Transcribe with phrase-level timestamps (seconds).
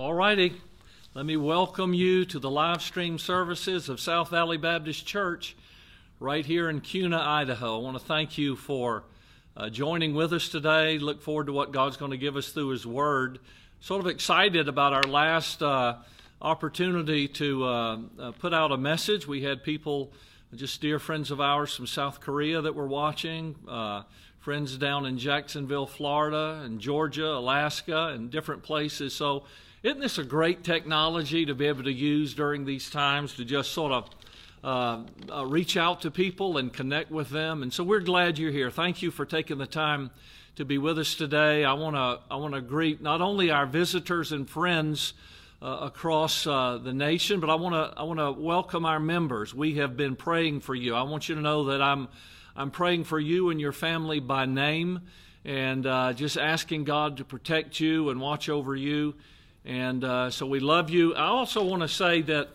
[0.00, 0.54] All righty.
[1.12, 5.54] Let me welcome you to the live stream services of South Valley Baptist Church
[6.18, 7.78] right here in Kuna, Idaho.
[7.78, 9.04] I want to thank you for
[9.54, 10.96] uh, joining with us today.
[10.96, 13.40] Look forward to what God's going to give us through His Word.
[13.80, 15.96] Sort of excited about our last uh,
[16.40, 19.28] opportunity to uh, uh put out a message.
[19.28, 20.14] We had people,
[20.54, 24.04] just dear friends of ours from South Korea that were watching, uh,
[24.38, 29.12] friends down in Jacksonville, Florida, and Georgia, Alaska, and different places.
[29.12, 29.44] So
[29.82, 33.72] isn't this a great technology to be able to use during these times to just
[33.72, 34.10] sort of
[34.62, 35.02] uh,
[35.32, 37.62] uh, reach out to people and connect with them?
[37.62, 38.70] And so we're glad you're here.
[38.70, 40.10] Thank you for taking the time
[40.56, 41.64] to be with us today.
[41.64, 45.14] I want to I want to greet not only our visitors and friends
[45.62, 49.54] uh, across uh, the nation, but I want to I want to welcome our members.
[49.54, 50.94] We have been praying for you.
[50.94, 52.08] I want you to know that I'm
[52.54, 55.00] I'm praying for you and your family by name,
[55.42, 59.14] and uh, just asking God to protect you and watch over you.
[59.70, 61.14] And uh, so we love you.
[61.14, 62.48] I also want to say that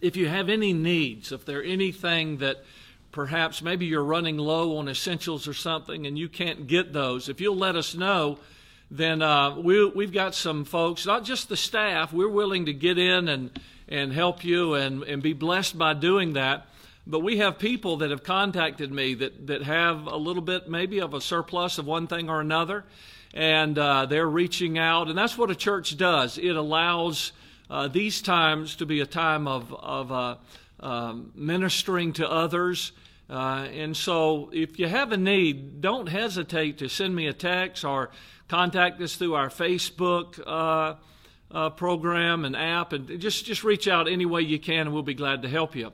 [0.00, 2.64] if you have any needs, if there anything that
[3.12, 7.40] perhaps maybe you're running low on essentials or something and you can't get those, if
[7.40, 8.40] you'll let us know,
[8.90, 12.98] then uh, we, we've got some folks, not just the staff, we're willing to get
[12.98, 13.56] in and,
[13.88, 16.66] and help you and, and be blessed by doing that.
[17.06, 21.00] But we have people that have contacted me that, that have a little bit maybe
[21.00, 22.84] of a surplus of one thing or another
[23.34, 25.08] and uh, they're reaching out.
[25.08, 27.32] And that's what a church does it allows
[27.68, 30.36] uh, these times to be a time of, of uh,
[30.80, 32.92] um, ministering to others.
[33.28, 37.84] Uh, and so, if you have a need, don't hesitate to send me a text
[37.84, 38.10] or
[38.48, 40.94] contact us through our Facebook uh,
[41.50, 45.02] uh, program and app, and just just reach out any way you can, and we'll
[45.02, 45.90] be glad to help you.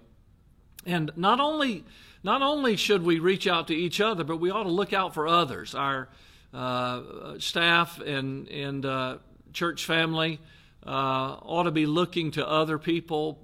[0.85, 1.85] And not only
[2.25, 5.15] not only should we reach out to each other, but we ought to look out
[5.15, 5.73] for others.
[5.73, 6.09] Our
[6.53, 9.19] uh, staff and, and uh,
[9.53, 10.41] church family
[10.87, 13.39] uh, ought to be looking to other people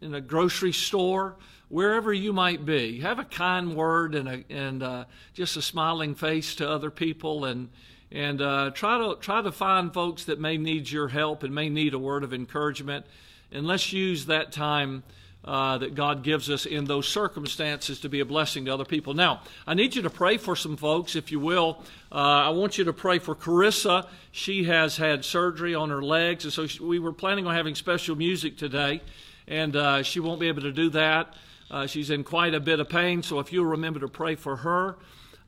[0.00, 1.36] in a grocery store,
[1.68, 3.00] wherever you might be.
[3.00, 7.44] Have a kind word and, a, and uh, just a smiling face to other people
[7.44, 7.68] and,
[8.12, 11.68] and uh, try, to, try to find folks that may need your help and may
[11.68, 13.06] need a word of encouragement.
[13.50, 15.02] And let's use that time
[15.46, 19.14] uh, that God gives us in those circumstances to be a blessing to other people.
[19.14, 21.82] Now, I need you to pray for some folks, if you will.
[22.10, 24.08] Uh, I want you to pray for Carissa.
[24.32, 27.74] She has had surgery on her legs, and so she, we were planning on having
[27.74, 29.02] special music today,
[29.46, 31.34] and uh, she won't be able to do that.
[31.70, 34.56] Uh, she's in quite a bit of pain, so if you'll remember to pray for
[34.56, 34.96] her,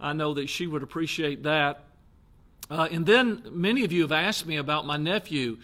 [0.00, 1.84] I know that she would appreciate that.
[2.70, 5.56] Uh, and then many of you have asked me about my nephew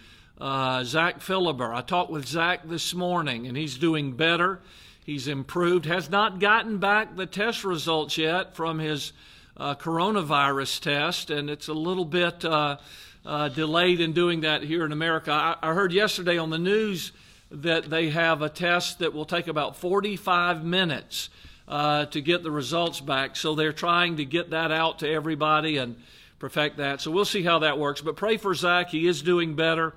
[0.45, 1.75] uh, Zach Philibert.
[1.75, 4.61] I talked with Zach this morning, and he's doing better.
[5.03, 5.87] He's improved.
[5.87, 9.15] Has not gotten back the test results yet from his
[9.57, 12.77] uh, coronavirus test, and it's a little bit uh,
[13.25, 15.33] uh, delayed in doing that here in America.
[15.33, 17.13] I, I heard yesterday on the news
[17.51, 21.31] that they have a test that will take about 45 minutes
[21.67, 23.37] uh, to get the results back.
[23.37, 25.97] So they're trying to get that out to everybody and
[26.39, 27.01] perfect that.
[27.01, 28.03] So we'll see how that works.
[28.03, 28.91] But pray for Zach.
[28.91, 29.95] He is doing better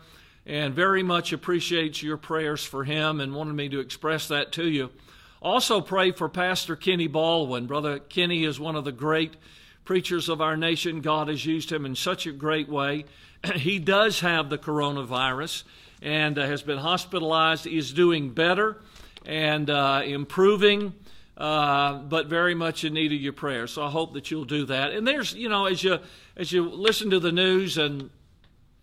[0.48, 4.68] and very much appreciates your prayers for him and wanted me to express that to
[4.68, 4.90] you.
[5.42, 7.68] Also, pray for Pastor Kenny Baldwin.
[7.68, 9.36] Brother Kenny is one of the great
[9.84, 11.02] preachers of our nation.
[11.02, 13.04] God has used him in such a great way.
[13.56, 15.64] he does have the coronavirus
[16.02, 17.66] and uh, has been hospitalized.
[17.66, 18.82] He is doing better
[19.26, 20.94] and uh, improving.
[21.36, 23.70] Uh, but very much in need of your prayers.
[23.70, 24.90] So I hope that you'll do that.
[24.90, 26.00] And there's, you know, as you
[26.36, 28.10] as you listen to the news and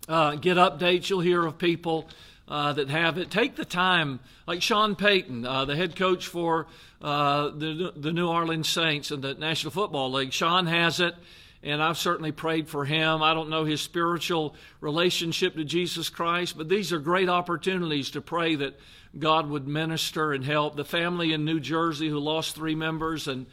[0.08, 1.08] uh, get updates.
[1.08, 2.08] You'll hear of people
[2.48, 3.30] uh, that have it.
[3.30, 6.66] Take the time, like Sean Payton, uh, the head coach for
[7.00, 10.32] uh, the, the New Orleans Saints and the National Football League.
[10.32, 11.14] Sean has it,
[11.62, 13.22] and I've certainly prayed for him.
[13.22, 18.20] I don't know his spiritual relationship to Jesus Christ, but these are great opportunities to
[18.20, 18.78] pray that
[19.18, 20.76] God would minister and help.
[20.76, 23.46] The family in New Jersey who lost three members and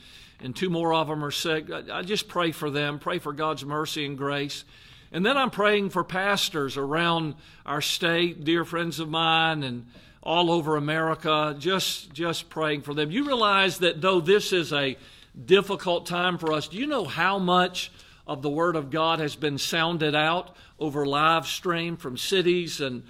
[0.43, 1.69] and two more of them are sick.
[1.71, 2.99] I, I just pray for them.
[2.99, 4.65] Pray for God's mercy and grace.
[5.11, 7.35] And then I'm praying for pastors around
[7.65, 9.85] our state, dear friends of mine, and
[10.23, 13.11] all over America, just, just praying for them.
[13.11, 14.95] You realize that though this is a
[15.45, 17.91] difficult time for us, do you know how much
[18.25, 23.03] of the Word of God has been sounded out over live stream from cities and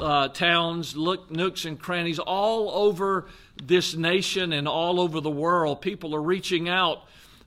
[0.00, 3.26] uh, towns, look, nooks and crannies all over
[3.62, 5.80] this nation and all over the world?
[5.80, 7.02] People are reaching out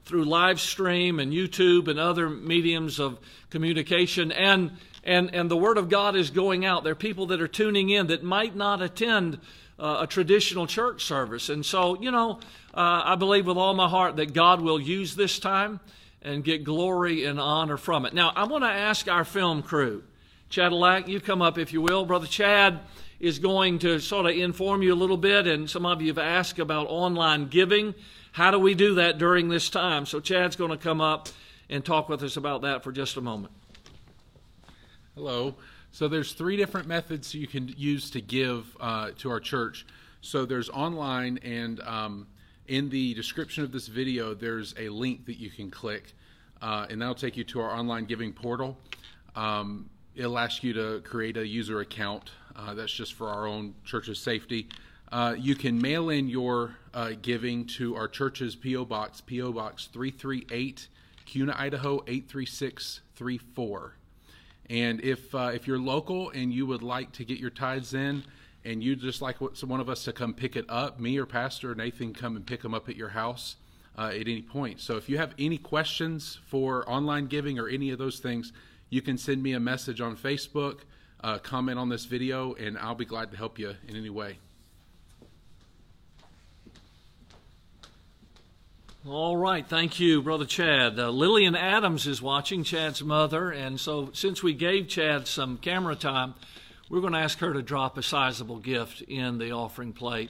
[0.06, 3.20] through live stream and YouTube and other mediums of
[3.50, 4.32] communication.
[4.32, 4.72] And,
[5.04, 6.84] and, and the Word of God is going out.
[6.84, 9.40] There are people that are tuning in that might not attend
[9.80, 11.50] uh, a traditional church service.
[11.50, 12.40] And so, you know,
[12.74, 15.80] uh, I believe with all my heart that God will use this time
[16.22, 18.14] and get glory and honor from it.
[18.14, 20.04] Now, I want to ask our film crew
[20.50, 22.06] Chadillac, you come up if you will.
[22.06, 22.80] Brother Chad
[23.20, 26.20] is going to sort of inform you a little bit, and some of you have
[26.20, 27.96] asked about online giving.
[28.34, 30.08] How do we do that during this time?
[30.08, 31.30] So Chad's going to come up
[31.70, 33.54] and talk with us about that for just a moment.
[35.14, 35.54] Hello.
[35.92, 39.86] So there's three different methods you can use to give uh, to our church.
[40.22, 42.26] So there's online, and um,
[42.68, 46.16] in the description of this video, there's a link that you can click,
[46.60, 48.80] uh, and that'll take you to our online giving portal.
[49.36, 52.32] Um, it'll ask you to create a user account.
[52.56, 54.70] Uh, that's just for our own church's safety.
[55.12, 58.86] Uh, you can mail in your uh, giving to our church's P.O.
[58.86, 59.52] Box, P.O.
[59.54, 60.88] Box 338,
[61.26, 63.96] Kuna, Idaho 83634.
[64.70, 68.24] And if uh, if you're local and you would like to get your tithes in,
[68.66, 71.76] and you'd just like one of us to come pick it up, me or Pastor
[71.76, 73.58] Nathan come and pick them up at your house
[73.98, 74.80] uh, at any point.
[74.80, 78.54] So if you have any questions for online giving or any of those things,
[78.90, 80.82] you can send me a message on Facebook,
[81.24, 84.38] uh, comment on this video, and I'll be glad to help you in any way.
[89.06, 90.98] All right, thank you, Brother Chad.
[90.98, 95.94] Uh, Lillian Adams is watching, Chad's mother, and so since we gave Chad some camera
[95.94, 96.36] time,
[96.90, 100.30] we're going to ask her to drop a sizable gift in the offering plate.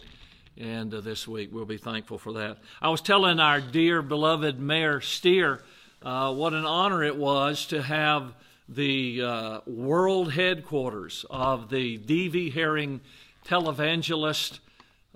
[0.58, 2.58] And uh, this week, we'll be thankful for that.
[2.82, 5.62] I was telling our dear beloved Mayor Stear
[6.02, 8.34] uh, what an honor it was to have
[8.68, 12.50] the uh, world headquarters of the D.V.
[12.50, 13.02] Herring
[13.46, 14.58] Televangelist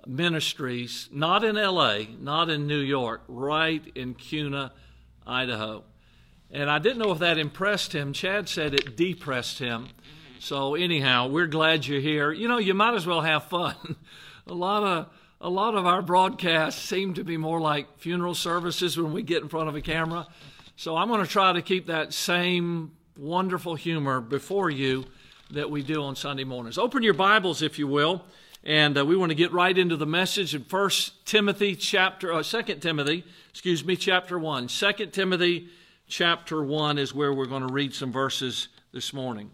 [0.08, 4.72] ministries, not in LA, not in New York, right in KUNA,
[5.26, 5.84] Idaho.
[6.50, 8.14] And I didn't know if that impressed him.
[8.14, 9.88] Chad said it depressed him.
[10.40, 12.32] So anyhow, we're glad you're here.
[12.32, 13.96] You know, you might as well have fun.
[14.46, 15.10] a lot of
[15.40, 19.42] a lot of our broadcasts seem to be more like funeral services when we get
[19.42, 20.26] in front of a camera.
[20.74, 25.04] So I'm going to try to keep that same wonderful humor before you
[25.50, 26.76] that we do on Sunday mornings.
[26.76, 28.24] Open your Bibles, if you will,
[28.64, 32.42] and uh, we want to get right into the message in First Timothy chapter, uh,
[32.42, 34.68] Second Timothy, excuse me, chapter one.
[34.68, 35.68] Second Timothy
[36.08, 39.50] chapter one is where we're going to read some verses this morning.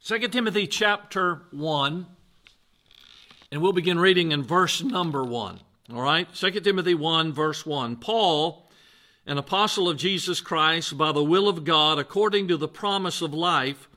[0.00, 2.06] Second Timothy chapter one,
[3.50, 5.60] and we'll begin reading in verse number one.
[5.92, 7.96] All right, Second Timothy one, verse one.
[7.96, 8.68] Paul,
[9.26, 13.34] an apostle of Jesus Christ, by the will of God, according to the promise of
[13.34, 13.88] life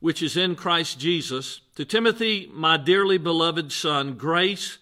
[0.00, 4.78] which is in Christ Jesus, to Timothy, my dearly beloved son, grace,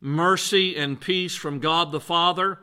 [0.00, 2.60] mercy, and peace from God the Father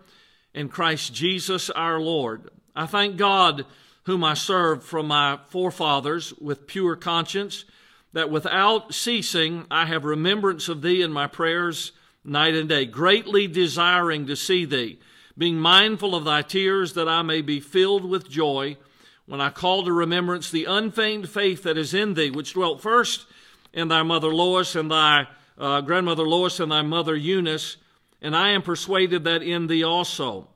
[0.53, 2.49] and Christ Jesus our Lord.
[2.75, 3.65] I thank God,
[4.03, 7.65] whom I serve from my forefathers with pure conscience,
[8.13, 11.91] that without ceasing I have remembrance of thee in my prayers
[12.23, 14.99] night and day, greatly desiring to see thee,
[15.37, 18.77] being mindful of thy tears, that I may be filled with joy
[19.25, 23.25] when I call to remembrance the unfeigned faith that is in thee, which dwelt first
[23.73, 25.27] in thy mother Lois and thy
[25.57, 27.77] uh, grandmother Lois and thy mother Eunice,
[28.21, 30.47] and I am persuaded that in thee also.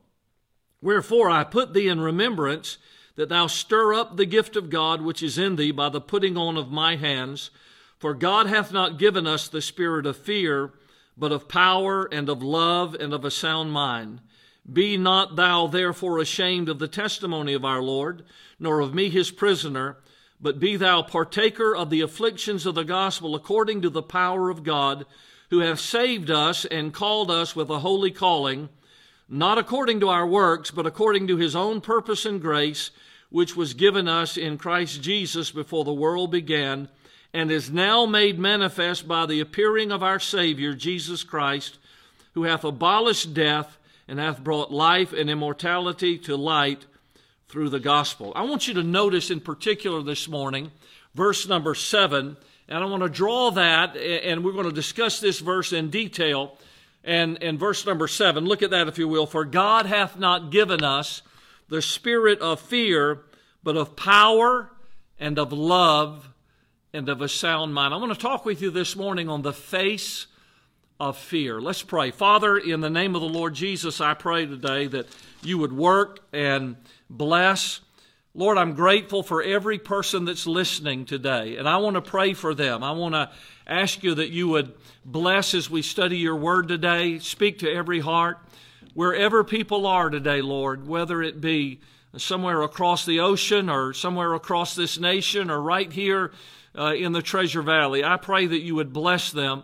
[0.81, 2.77] Wherefore I put thee in remembrance
[3.15, 6.37] that thou stir up the gift of God which is in thee by the putting
[6.37, 7.49] on of my hands.
[7.97, 10.71] For God hath not given us the spirit of fear,
[11.17, 14.21] but of power and of love and of a sound mind.
[14.71, 18.23] Be not thou therefore ashamed of the testimony of our Lord
[18.59, 19.97] nor of me his prisoner,
[20.41, 24.63] but be thou partaker of the afflictions of the gospel according to the power of
[24.63, 25.05] God,
[25.49, 28.69] who hath saved us and called us with a holy calling,
[29.29, 32.91] not according to our works, but according to his own purpose and grace,
[33.29, 36.89] which was given us in Christ Jesus before the world began,
[37.33, 41.77] and is now made manifest by the appearing of our Savior, Jesus Christ,
[42.33, 46.85] who hath abolished death and hath brought life and immortality to light
[47.49, 48.33] through the gospel.
[48.35, 50.71] I want you to notice in particular this morning,
[51.15, 52.37] verse number seven,
[52.67, 56.57] and I want to draw that, and we're going to discuss this verse in detail.
[57.03, 59.25] And, and verse number seven, look at that if you will.
[59.25, 61.21] For God hath not given us
[61.69, 63.21] the spirit of fear,
[63.63, 64.69] but of power
[65.17, 66.29] and of love
[66.93, 67.93] and of a sound mind.
[67.93, 70.27] I want to talk with you this morning on the face
[70.99, 71.61] of fear.
[71.61, 72.11] Let's pray.
[72.11, 75.07] Father, in the name of the Lord Jesus, I pray today that
[75.43, 76.75] you would work and
[77.09, 77.81] bless.
[78.33, 82.53] Lord, I'm grateful for every person that's listening today, and I want to pray for
[82.53, 82.83] them.
[82.83, 83.31] I want to
[83.65, 84.73] ask you that you would
[85.05, 88.39] bless as we study your word today, speak to every heart,
[88.93, 91.79] wherever people are today, Lord, whether it be
[92.15, 96.31] somewhere across the ocean or somewhere across this nation or right here
[96.75, 98.03] uh, in the Treasure Valley.
[98.03, 99.63] I pray that you would bless them.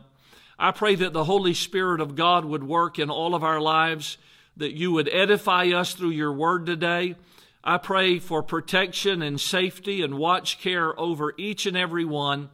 [0.57, 4.17] I pray that the Holy Spirit of God would work in all of our lives,
[4.57, 7.15] that you would edify us through your word today.
[7.63, 12.50] I pray for protection and safety and watch care over each and every one.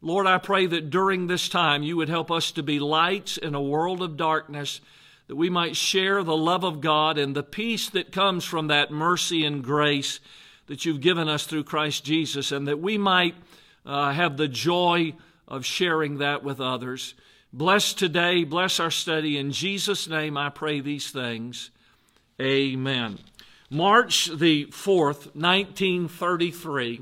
[0.00, 3.54] Lord, I pray that during this time you would help us to be lights in
[3.54, 4.80] a world of darkness,
[5.28, 8.90] that we might share the love of God and the peace that comes from that
[8.90, 10.20] mercy and grace
[10.66, 13.34] that you've given us through Christ Jesus, and that we might
[13.84, 15.14] uh, have the joy
[15.46, 17.14] of sharing that with others.
[17.56, 19.38] Bless today, bless our study.
[19.38, 21.70] In Jesus' name I pray these things.
[22.38, 23.18] Amen.
[23.70, 27.00] March the 4th, 1933.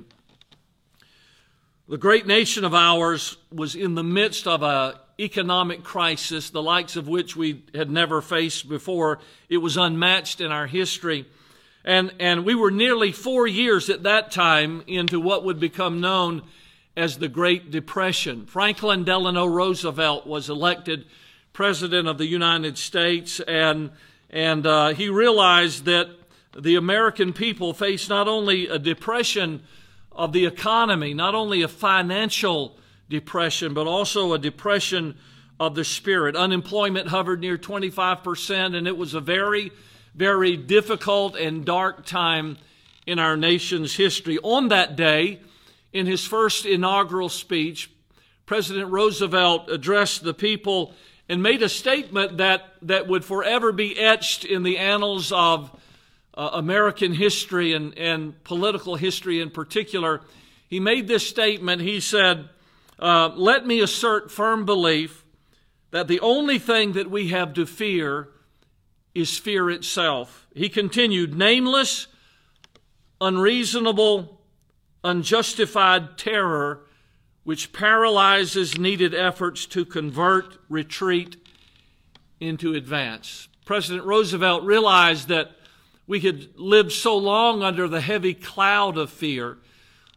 [1.89, 6.95] The great nation of ours was in the midst of an economic crisis, the likes
[6.95, 9.19] of which we had never faced before.
[9.49, 11.27] It was unmatched in our history.
[11.85, 16.43] And, and we were nearly four years at that time into what would become known
[16.97, 18.47] as the Great Depression.
[18.47, 21.07] Franklin Delano Roosevelt was elected
[21.53, 23.91] President of the United States, and,
[24.31, 26.09] and uh, he realized that
[26.57, 29.63] the American people faced not only a depression
[30.13, 32.77] of the economy, not only a financial
[33.09, 35.17] depression, but also a depression
[35.59, 36.37] of the spirit.
[36.37, 39.71] Unemployment hovered near 25%, and it was a very
[40.15, 42.57] very difficult and dark time
[43.07, 44.39] in our nation's history.
[44.43, 45.41] On that day,
[45.95, 47.91] in his first inaugural speech,
[48.45, 50.93] President Roosevelt addressed the people
[51.29, 55.71] and made a statement that, that would forever be etched in the annals of
[56.35, 60.21] uh, American history and, and political history in particular.
[60.69, 61.81] He made this statement.
[61.81, 62.49] He said,
[62.99, 65.25] uh, Let me assert firm belief
[65.93, 68.29] that the only thing that we have to fear
[69.15, 70.49] is fear itself.
[70.53, 72.09] He continued, nameless,
[73.21, 74.41] unreasonable,
[75.05, 76.81] unjustified terror
[77.45, 81.37] which paralyzes needed efforts to convert retreat
[82.41, 83.49] into advance.
[83.67, 85.53] President Roosevelt realized that
[86.07, 89.59] we had lived so long under the heavy cloud of fear,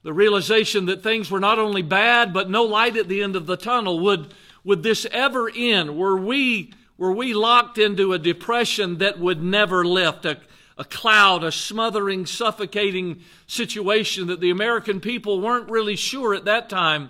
[0.03, 3.45] the realization that things were not only bad, but no light at the end of
[3.45, 3.99] the tunnel.
[3.99, 5.97] Would, would this ever end?
[5.97, 10.39] Were we were we locked into a depression that would never lift, a,
[10.77, 16.69] a cloud, a smothering, suffocating situation that the American people weren't really sure at that
[16.69, 17.09] time,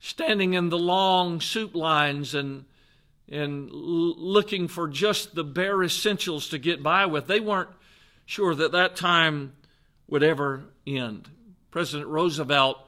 [0.00, 2.64] standing in the long soup lines and
[3.30, 7.26] and looking for just the bare essentials to get by with.
[7.26, 7.68] They weren't
[8.24, 9.52] sure that that time
[10.06, 11.28] would ever end.
[11.70, 12.78] President Roosevelt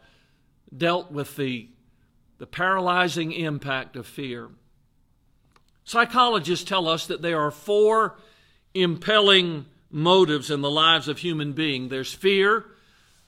[0.74, 1.68] dealt with the,
[2.38, 4.48] the paralyzing impact of fear.
[5.84, 8.16] Psychologists tell us that there are four
[8.72, 12.64] impelling motives in the lives of human beings there's fear,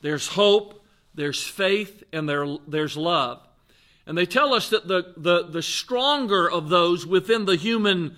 [0.00, 3.40] there's hope, there's faith, and there, there's love.
[4.06, 8.16] And they tell us that the, the, the stronger of those within the human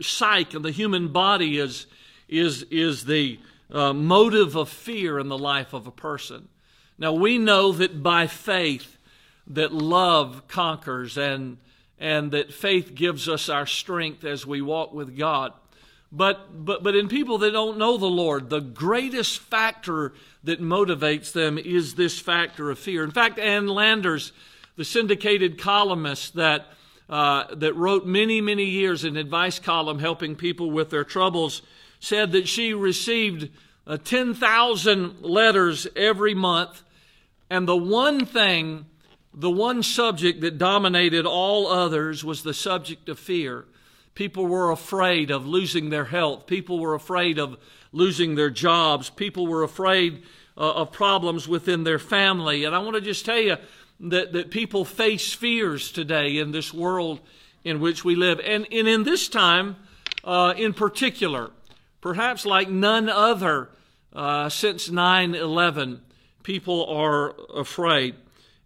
[0.00, 1.86] psyche and the human body is,
[2.28, 6.48] is, is the uh, motive of fear in the life of a person.
[6.98, 8.96] Now we know that by faith
[9.48, 11.58] that love conquers and
[11.98, 15.52] and that faith gives us our strength as we walk with God.
[16.16, 21.30] But, but, but in people that don't know the Lord, the greatest factor that motivates
[21.32, 23.04] them is this factor of fear.
[23.04, 24.32] In fact, Ann Landers,
[24.76, 26.68] the syndicated columnist that,
[27.10, 31.60] uh, that wrote many, many years an advice column helping people with their troubles,
[32.00, 33.50] said that she received
[33.86, 36.82] uh, 10,000 letters every month,
[37.50, 38.86] and the one thing
[39.38, 43.66] the one subject that dominated all others was the subject of fear.
[44.16, 46.46] People were afraid of losing their health.
[46.46, 47.58] People were afraid of
[47.92, 49.10] losing their jobs.
[49.10, 50.22] People were afraid
[50.56, 52.64] uh, of problems within their family.
[52.64, 53.58] And I want to just tell you
[54.00, 57.20] that, that people face fears today in this world
[57.62, 58.40] in which we live.
[58.42, 59.76] And, and in this time
[60.24, 61.50] uh, in particular,
[62.00, 63.68] perhaps like none other
[64.14, 66.00] uh, since 9 11,
[66.42, 68.14] people are afraid.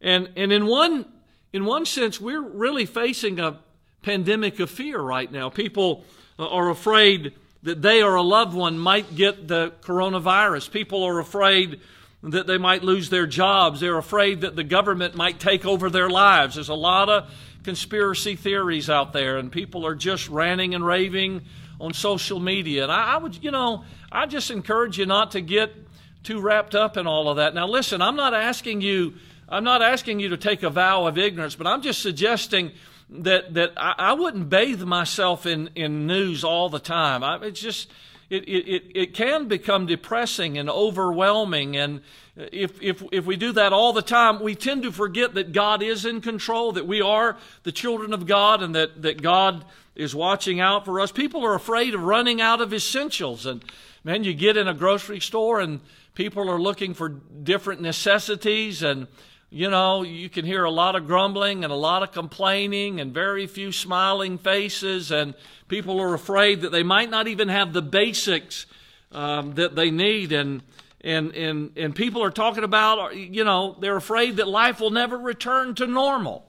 [0.00, 1.07] And, and in, one,
[1.52, 3.59] in one sense, we're really facing a
[4.02, 5.50] pandemic of fear right now.
[5.50, 6.04] People
[6.38, 10.71] uh, are afraid that they or a loved one might get the coronavirus.
[10.71, 11.80] People are afraid
[12.23, 13.80] that they might lose their jobs.
[13.80, 16.54] They're afraid that the government might take over their lives.
[16.54, 17.30] There's a lot of
[17.62, 21.42] conspiracy theories out there, and people are just ranting and raving
[21.80, 22.85] on social media.
[22.85, 25.75] And I, I would, you know, I just encourage you not to get
[26.23, 27.54] too wrapped up in all of that.
[27.54, 29.14] Now, listen, I'm not asking you
[29.50, 32.71] I'm not asking you to take a vow of ignorance, but I'm just suggesting
[33.11, 37.23] that that I, I wouldn't bathe myself in, in news all the time.
[37.23, 37.90] I, it's just
[38.31, 41.76] it, it, it can become depressing and overwhelming.
[41.76, 42.00] And
[42.37, 45.83] if, if, if we do that all the time, we tend to forget that God
[45.83, 49.64] is in control, that we are the children of God, and that, that God
[49.97, 51.11] is watching out for us.
[51.11, 53.47] People are afraid of running out of essentials.
[53.47, 53.64] And
[54.05, 55.81] man, you get in a grocery store and
[56.14, 59.09] people are looking for different necessities and
[59.50, 63.12] you know, you can hear a lot of grumbling and a lot of complaining and
[63.12, 65.35] very few smiling faces, and
[65.66, 68.66] people are afraid that they might not even have the basics
[69.11, 70.30] um, that they need.
[70.30, 70.62] And,
[71.00, 75.19] and, and, and people are talking about, you know, they're afraid that life will never
[75.19, 76.49] return to normal.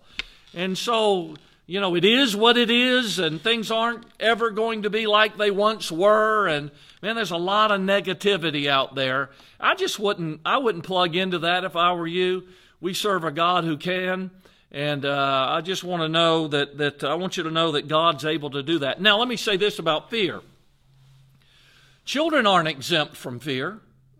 [0.53, 4.91] And so, you know, it is what it is, and things aren't ever going to
[4.91, 6.47] be like they once were.
[6.47, 6.69] And
[7.01, 9.31] man, there's a lot of negativity out there.
[9.59, 12.43] I just wouldn't, I wouldn't plug into that if I were you.
[12.81, 14.31] We serve a God who can.
[14.71, 17.87] And uh, I just want to know that, that I want you to know that
[17.87, 18.99] God's able to do that.
[18.99, 20.41] Now, let me say this about fear
[22.05, 23.79] children aren't exempt from fear.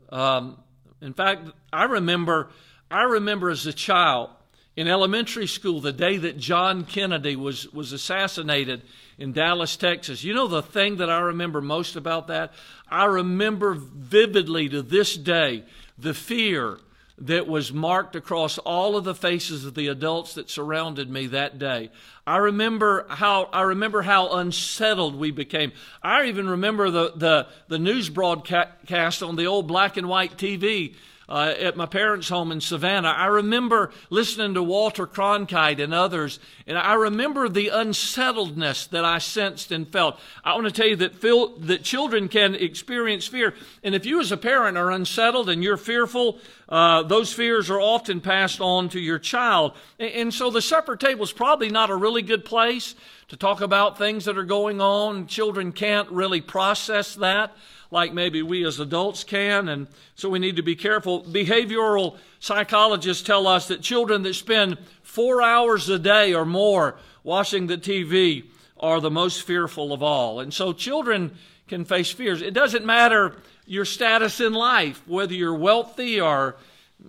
[0.10, 0.58] Um,
[1.02, 2.50] in fact, I remember,
[2.90, 4.30] I remember as a child
[4.76, 8.84] in elementary school the day that John Kennedy was, was assassinated
[9.18, 10.24] in Dallas, Texas.
[10.24, 12.54] You know the thing that I remember most about that?
[12.90, 15.64] I remember vividly to this day
[15.98, 16.80] the fear
[17.22, 21.60] that was marked across all of the faces of the adults that surrounded me that
[21.60, 21.92] day.
[22.26, 25.72] I remember how I remember how unsettled we became.
[26.02, 30.96] I even remember the the, the news broadcast on the old black and white TV
[31.32, 33.08] uh, at my parents' home in Savannah.
[33.08, 39.20] I remember listening to Walter Cronkite and others, and I remember the unsettledness that I
[39.20, 40.20] sensed and felt.
[40.44, 44.20] I want to tell you that, feel, that children can experience fear, and if you
[44.20, 48.90] as a parent are unsettled and you're fearful, uh, those fears are often passed on
[48.90, 49.72] to your child.
[50.00, 52.94] And, and so the supper table is probably not a really good place
[53.30, 55.28] to talk about things that are going on.
[55.28, 57.56] Children can't really process that
[57.92, 61.24] like maybe we as adults can, and so we need to be careful.
[61.24, 67.68] Behavioral psychologists tell us that children that spend four hours a day or more watching
[67.68, 68.46] the TV
[68.80, 70.40] are the most fearful of all.
[70.40, 71.36] And so children
[71.68, 72.42] can face fears.
[72.42, 76.56] It doesn't matter your status in life, whether you're wealthy or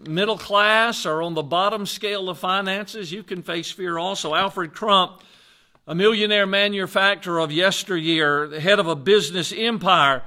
[0.06, 4.34] middle class or on the bottom scale of finances, you can face fear also.
[4.34, 5.22] Alfred Crump,
[5.86, 10.22] a millionaire manufacturer of yesteryear, the head of a business empire,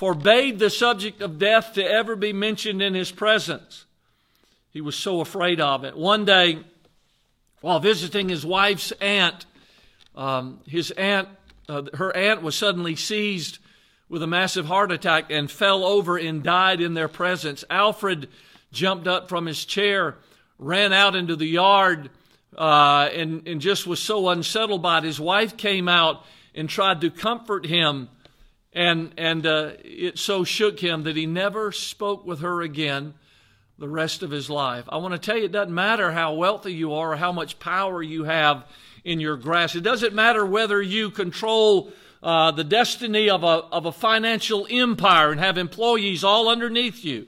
[0.00, 3.84] forbade the subject of death to ever be mentioned in his presence.
[4.70, 5.94] He was so afraid of it.
[5.94, 6.60] One day,
[7.60, 9.44] while visiting his wife's aunt,
[10.16, 11.28] um, his aunt,
[11.68, 13.58] uh, her aunt was suddenly seized
[14.08, 17.62] with a massive heart attack and fell over and died in their presence.
[17.68, 18.30] Alfred
[18.72, 20.16] jumped up from his chair,
[20.58, 22.08] ran out into the yard,
[22.56, 25.04] uh, and, and just was so unsettled by it.
[25.04, 28.08] His wife came out and tried to comfort him
[28.72, 33.14] and, and uh, it so shook him that he never spoke with her again
[33.78, 34.84] the rest of his life.
[34.88, 37.58] I want to tell you, it doesn't matter how wealthy you are or how much
[37.58, 38.64] power you have
[39.04, 39.74] in your grasp.
[39.74, 41.90] It doesn't matter whether you control
[42.22, 47.26] uh, the destiny of a, of a financial empire and have employees all underneath you.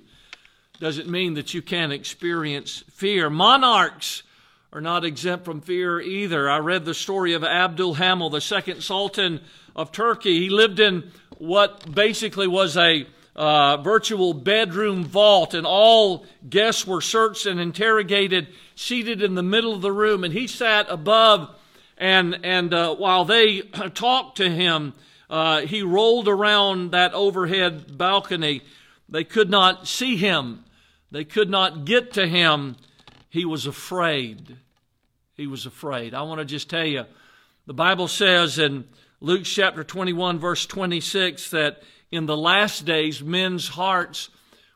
[0.78, 3.30] Doesn't mean that you can't experience fear.
[3.30, 4.22] Monarchs
[4.72, 6.50] are not exempt from fear either.
[6.50, 9.40] I read the story of Abdul Hamid, the second sultan
[9.74, 10.40] of Turkey.
[10.40, 11.10] He lived in
[11.42, 18.46] what basically was a uh, virtual bedroom vault, and all guests were searched and interrogated,
[18.76, 21.52] seated in the middle of the room, and he sat above.
[21.98, 23.60] And and uh, while they
[23.94, 24.94] talked to him,
[25.28, 28.62] uh, he rolled around that overhead balcony.
[29.08, 30.64] They could not see him.
[31.10, 32.76] They could not get to him.
[33.28, 34.58] He was afraid.
[35.34, 36.14] He was afraid.
[36.14, 37.04] I want to just tell you,
[37.66, 38.84] the Bible says in
[39.24, 44.30] Luke chapter 21, verse 26, that in the last days men's hearts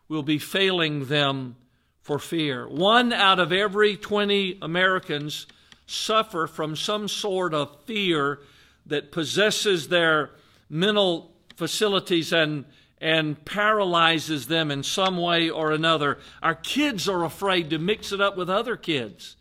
[0.09, 1.57] will be failing them
[2.01, 2.69] for fear.
[2.69, 5.49] One out of every 20 Americans
[5.89, 8.39] suffer from some sort of fear
[8.87, 10.31] that possesses their
[10.71, 12.67] mental facilities and
[13.01, 16.19] and paralyzes them in some way or another.
[16.41, 19.35] Our kids are afraid to mix it up with other kids.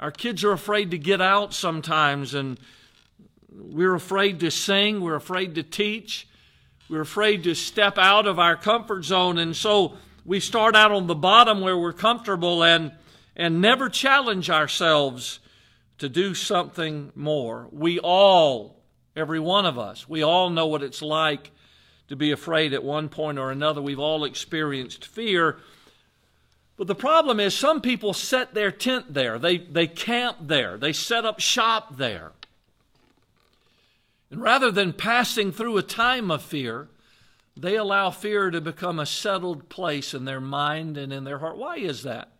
[0.00, 2.58] Our kids are afraid to get out sometimes and
[3.50, 5.00] we're afraid to sing.
[5.00, 6.28] We're afraid to teach.
[6.88, 9.38] We're afraid to step out of our comfort zone.
[9.38, 12.92] And so we start out on the bottom where we're comfortable and,
[13.36, 15.40] and never challenge ourselves
[15.98, 17.68] to do something more.
[17.72, 18.82] We all,
[19.16, 21.50] every one of us, we all know what it's like
[22.08, 23.82] to be afraid at one point or another.
[23.82, 25.58] We've all experienced fear.
[26.76, 29.38] But the problem is, some people set their tent there.
[29.38, 30.78] They, they camp there.
[30.78, 32.32] They set up shop there.
[34.30, 36.88] And rather than passing through a time of fear,
[37.56, 41.56] they allow fear to become a settled place in their mind and in their heart.
[41.56, 42.30] Why is that?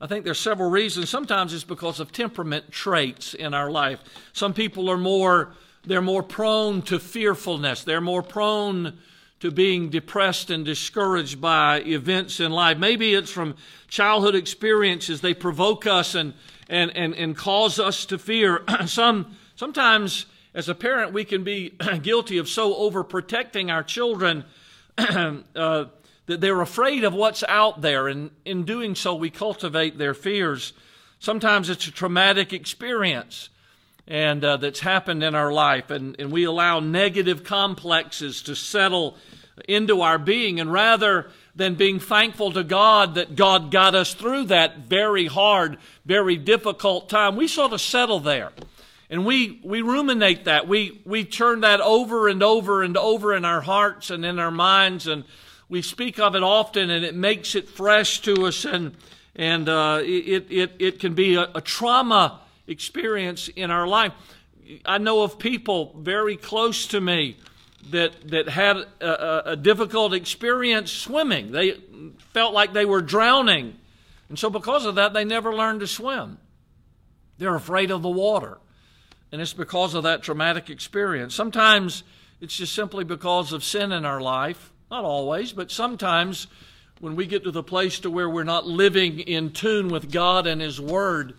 [0.00, 1.10] I think there's several reasons.
[1.10, 4.00] Sometimes it's because of temperament traits in our life.
[4.32, 5.52] Some people are more
[5.84, 7.84] they're more prone to fearfulness.
[7.84, 8.98] They're more prone
[9.40, 12.76] to being depressed and discouraged by events in life.
[12.76, 13.56] Maybe it's from
[13.88, 15.22] childhood experiences.
[15.22, 16.34] They provoke us and,
[16.68, 18.62] and, and, and cause us to fear.
[18.86, 21.70] Some, sometimes, as a parent, we can be
[22.02, 24.44] guilty of so overprotecting our children
[24.98, 25.84] uh,
[26.26, 28.08] that they're afraid of what's out there.
[28.08, 30.72] And in doing so, we cultivate their fears.
[31.18, 33.48] Sometimes it's a traumatic experience
[34.10, 39.16] and uh, that's happened in our life, and, and we allow negative complexes to settle
[39.68, 44.46] into our being, and rather than being thankful to God that God got us through
[44.46, 48.50] that very hard, very difficult time, we sort of settle there.
[49.10, 50.68] And we, we ruminate that.
[50.68, 54.52] We, we turn that over and over and over in our hearts and in our
[54.52, 55.24] minds, and
[55.68, 58.96] we speak of it often, and it makes it fresh to us, and,
[59.34, 64.12] and uh, it, it, it can be a, a trauma experience in our life.
[64.86, 67.36] I know of people very close to me
[67.90, 71.50] that that had a, a, difficult experience swimming.
[71.50, 71.72] They
[72.32, 73.76] felt like they were drowning,
[74.28, 76.38] and so because of that, they never learned to swim.
[77.38, 78.58] They're afraid of the water,
[79.32, 81.34] and it's because of that traumatic experience.
[81.34, 82.02] Sometimes
[82.40, 84.72] it's just simply because of sin in our life.
[84.90, 86.48] Not always, but sometimes
[87.00, 90.46] when we get to the place to where we're not living in tune with God
[90.46, 91.34] and His Word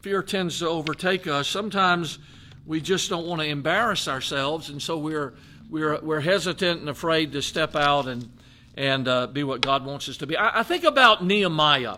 [0.00, 1.48] fear tends to overtake us.
[1.48, 2.18] Sometimes
[2.66, 5.34] we just don't want to embarrass ourselves, and so we're
[5.70, 8.30] we're we're hesitant and afraid to step out and
[8.76, 10.36] and uh, be what God wants us to be.
[10.36, 11.96] I, I think about Nehemiah,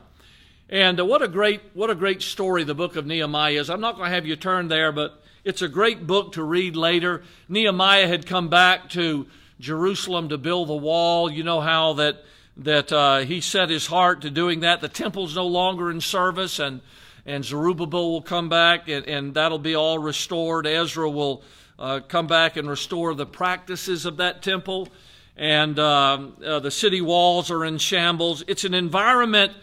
[0.69, 3.71] and uh, what a great what a great story the book of Nehemiah is.
[3.71, 6.77] I'm not going to have you turn there, but it's a great book to read
[6.77, 7.23] later.
[7.49, 9.27] Nehemiah had come back to
[9.59, 11.33] Jerusalem to build the wall.
[11.33, 12.23] You know how that
[12.59, 14.83] that uh, he set his heart to doing that.
[14.83, 16.83] The temple's no longer in service, and
[17.25, 20.67] and Zerubbabel will come back, and, and that'll be all restored.
[20.67, 21.43] Ezra will
[21.79, 24.89] uh, come back and restore the practices of that temple,
[25.35, 28.45] and um, uh, the city walls are in shambles.
[28.49, 29.55] It's an environment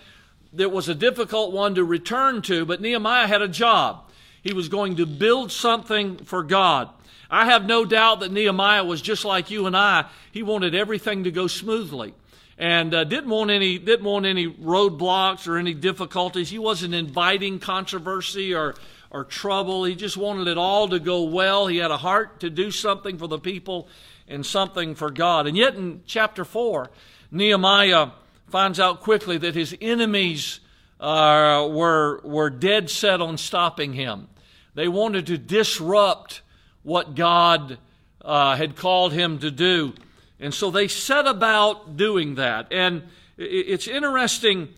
[0.54, 4.05] that was a difficult one to return to, but Nehemiah had a job.
[4.46, 6.90] He was going to build something for God.
[7.32, 10.06] I have no doubt that Nehemiah was just like you and I.
[10.32, 12.14] He wanted everything to go smoothly
[12.56, 16.52] and uh, didn't want any didn't want any roadblocks or any difficulties.
[16.52, 18.76] He wasn't inviting controversy or
[19.10, 19.84] or trouble.
[19.84, 21.66] He just wanted it all to go well.
[21.66, 23.88] He had a heart to do something for the people
[24.28, 25.48] and something for God.
[25.48, 26.92] And yet in chapter 4,
[27.32, 28.10] Nehemiah
[28.46, 30.60] finds out quickly that his enemies
[31.00, 34.28] uh, were, were dead set on stopping him.
[34.76, 36.42] They wanted to disrupt
[36.84, 37.80] what God
[38.22, 39.94] uh, had called him to do.
[40.40, 42.68] And so they set about doing that.
[42.72, 43.04] And
[43.38, 44.70] it's interesting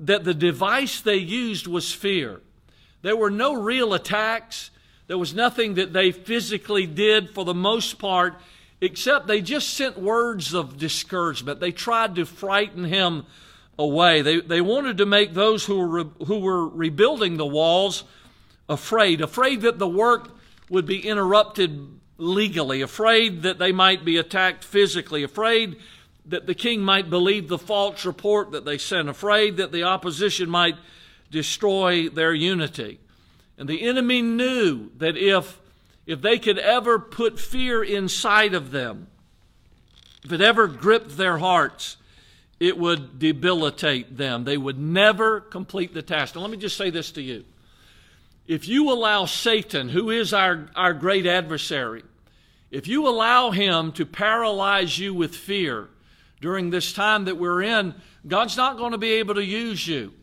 [0.00, 2.40] that the device they used was fear.
[3.02, 4.70] There were no real attacks.
[5.08, 8.40] There was nothing that they physically did for the most part,
[8.80, 11.60] except they just sent words of discouragement.
[11.60, 13.26] They tried to frighten him
[13.78, 14.22] away.
[14.22, 18.04] They, they wanted to make those who were, who were rebuilding the walls
[18.68, 20.30] afraid, afraid that the work
[20.68, 25.76] would be interrupted legally, afraid that they might be attacked physically, afraid
[26.26, 30.50] that the king might believe the false report that they sent, afraid that the opposition
[30.50, 30.76] might
[31.30, 32.98] destroy their unity.
[33.56, 35.58] And the enemy knew that if,
[36.06, 39.08] if they could ever put fear inside of them,
[40.24, 41.96] if it ever gripped their hearts,
[42.60, 44.44] it would debilitate them.
[44.44, 46.34] They would never complete the task.
[46.34, 47.44] Now, let me just say this to you.
[48.48, 52.02] If you allow Satan, who is our, our great adversary,
[52.70, 55.88] if you allow him to paralyze you with fear
[56.40, 57.94] during this time that we're in,
[58.26, 60.14] God's not going to be able to use you.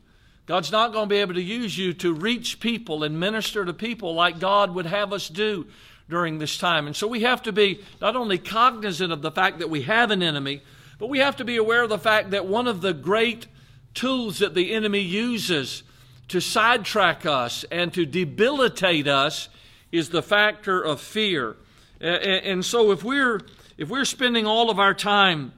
[0.48, 3.74] God's not going to be able to use you to reach people and minister to
[3.74, 5.68] people like God would have us do
[6.10, 6.88] during this time.
[6.88, 10.10] And so we have to be not only cognizant of the fact that we have
[10.10, 10.62] an enemy,
[10.98, 13.46] but we have to be aware of the fact that one of the great
[13.94, 15.84] tools that the enemy uses
[16.30, 19.50] to sidetrack us and to debilitate us
[19.92, 21.56] is the factor of fear.
[22.02, 23.42] And so if we're
[23.78, 25.54] if we're spending all of our time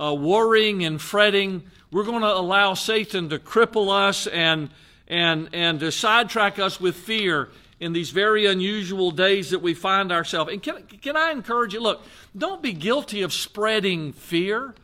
[0.00, 4.70] uh, worrying and fretting, we're going to allow Satan to cripple us and
[5.08, 7.48] and and to sidetrack us with fear
[7.80, 10.52] in these very unusual days that we find ourselves.
[10.52, 11.80] And can, can I encourage you?
[11.80, 12.04] Look,
[12.36, 14.74] don't be guilty of spreading fear.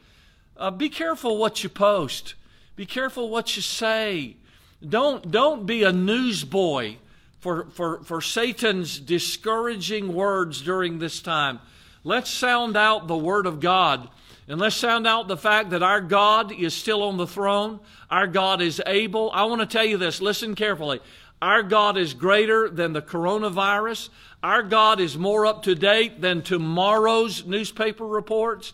[0.56, 2.34] Uh, be careful what you post.
[2.74, 4.36] Be careful what you say.
[4.86, 6.96] Don't, don't be a newsboy
[7.40, 11.60] for, for, for Satan's discouraging words during this time.
[12.04, 14.08] Let's sound out the Word of God
[14.48, 17.80] And let's sound out the fact that our God is still on the throne.
[18.10, 19.30] Our God is able.
[19.32, 20.20] I want to tell you this.
[20.20, 21.00] Listen carefully.
[21.42, 24.08] Our God is greater than the coronavirus.
[24.42, 28.72] Our God is more up to date than tomorrow's newspaper reports.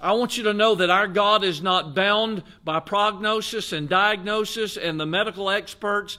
[0.00, 4.76] I want you to know that our God is not bound by prognosis and diagnosis
[4.76, 6.18] and the medical experts.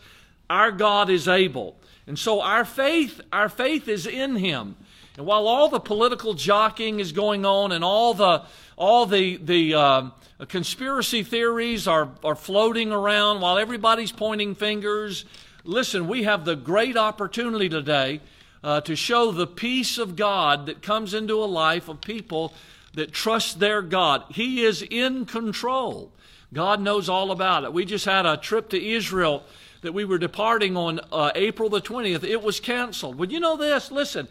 [0.49, 1.75] Our God is able.
[2.07, 4.75] And so our faith, our faith is in him.
[5.17, 8.43] And while all the political jockeying is going on and all the
[8.77, 10.09] all the the uh,
[10.47, 15.25] conspiracy theories are are floating around, while everybody's pointing fingers,
[15.63, 18.19] listen, we have the great opportunity today
[18.63, 22.53] uh, to show the peace of God that comes into a life of people
[22.95, 24.23] that trust their God.
[24.29, 26.11] He is in control.
[26.53, 27.73] God knows all about it.
[27.73, 29.43] We just had a trip to Israel
[29.81, 32.23] that we were departing on uh, April the 20th.
[32.23, 33.17] It was canceled.
[33.17, 33.91] Would you know this?
[33.91, 34.27] Listen,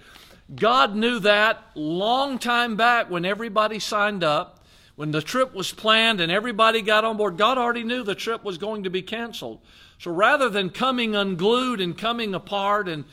[0.55, 4.65] God knew that long time back when everybody signed up,
[4.97, 7.37] when the trip was planned and everybody got on board.
[7.37, 9.61] God already knew the trip was going to be canceled.
[9.99, 13.05] So rather than coming unglued and coming apart and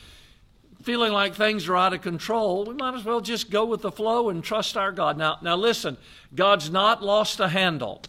[0.83, 3.91] feeling like things are out of control, we might as well just go with the
[3.91, 5.17] flow and trust our God.
[5.17, 5.97] Now, now listen,
[6.33, 8.01] God's not lost a handle.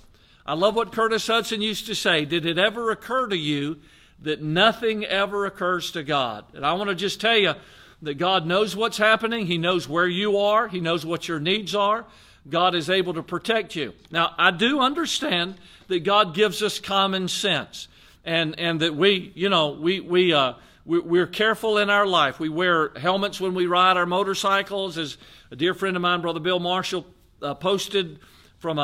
[0.45, 2.25] I love what Curtis Hutson used to say.
[2.25, 3.79] Did it ever occur to you
[4.21, 6.45] that nothing ever occurs to God?
[6.55, 7.55] And I want to just tell you
[8.03, 9.47] that God knows what's happening.
[9.47, 10.67] He knows where you are.
[10.67, 12.05] He knows what your needs are.
[12.49, 13.93] God is able to protect you.
[14.11, 15.55] Now, I do understand
[15.87, 17.87] that God gives us common sense
[18.25, 22.41] and, and that we, you know, we, we, uh, we're careful in our life.
[22.41, 24.99] We wear helmets when we ride our motorcycles.
[24.99, 25.17] As
[25.51, 27.07] a dear friend of mine, Brother Bill Marshall,
[27.41, 28.19] uh, posted
[28.59, 28.81] from a,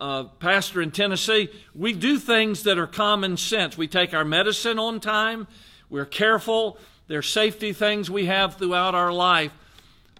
[0.00, 3.78] a, a, pastor in Tennessee, we do things that are common sense.
[3.78, 5.46] We take our medicine on time.
[5.88, 6.78] We're careful.
[7.06, 9.52] There's safety things we have throughout our life.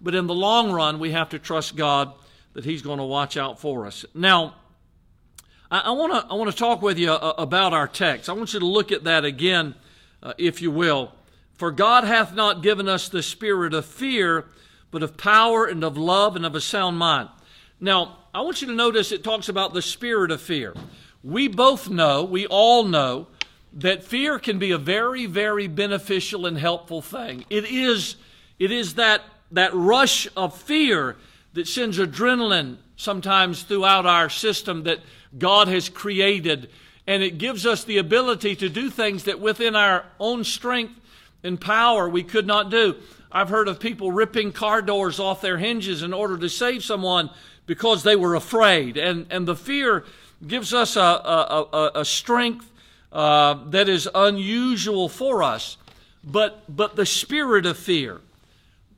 [0.00, 2.12] But in the long run, we have to trust God
[2.54, 4.04] that He's going to watch out for us.
[4.14, 4.54] Now,
[5.70, 8.28] I want to I want to talk with you uh, about our text.
[8.28, 9.76] I want you to look at that again,
[10.20, 11.12] uh, if you will.
[11.60, 14.46] For God hath not given us the spirit of fear,
[14.90, 17.28] but of power and of love and of a sound mind.
[17.78, 20.72] Now, I want you to notice it talks about the spirit of fear.
[21.22, 23.26] We both know, we all know,
[23.74, 27.44] that fear can be a very, very beneficial and helpful thing.
[27.50, 28.16] It is,
[28.58, 29.20] it is that,
[29.50, 31.18] that rush of fear
[31.52, 35.00] that sends adrenaline sometimes throughout our system that
[35.36, 36.70] God has created.
[37.06, 40.94] And it gives us the ability to do things that within our own strength
[41.42, 42.96] in power we could not do.
[43.32, 47.30] I've heard of people ripping car doors off their hinges in order to save someone
[47.66, 48.96] because they were afraid.
[48.96, 50.04] And, and the fear
[50.46, 52.70] gives us a, a, a, a strength
[53.12, 55.76] uh, that is unusual for us.
[56.24, 58.20] But, but the spirit of fear,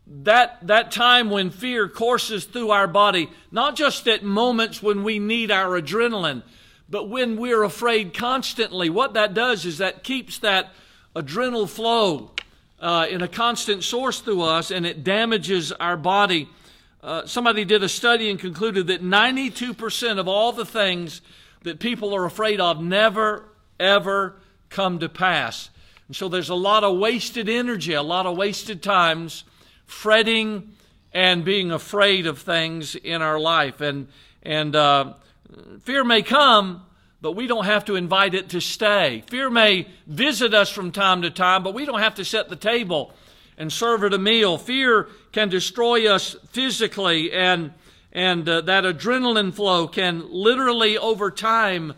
[0.06, 5.18] that, that time when fear courses through our body, not just at moments when we
[5.18, 6.42] need our adrenaline,
[6.88, 10.70] but when we're afraid constantly, what that does is that keeps that
[11.14, 12.30] adrenal flow
[12.80, 16.48] uh, in a constant source through us and it damages our body.
[17.02, 21.20] Uh, somebody did a study and concluded that 92% of all the things
[21.62, 23.44] that people are afraid of never,
[23.78, 24.36] ever
[24.68, 25.70] come to pass.
[26.08, 29.44] And so there's a lot of wasted energy, a lot of wasted times
[29.86, 30.72] fretting
[31.12, 33.80] and being afraid of things in our life.
[33.80, 34.08] And,
[34.42, 35.14] and uh,
[35.82, 36.84] fear may come,
[37.22, 39.22] but we don't have to invite it to stay.
[39.28, 42.56] Fear may visit us from time to time, but we don't have to set the
[42.56, 43.14] table
[43.56, 44.58] and serve it a meal.
[44.58, 47.72] Fear can destroy us physically, and,
[48.12, 51.94] and uh, that adrenaline flow can literally, over time,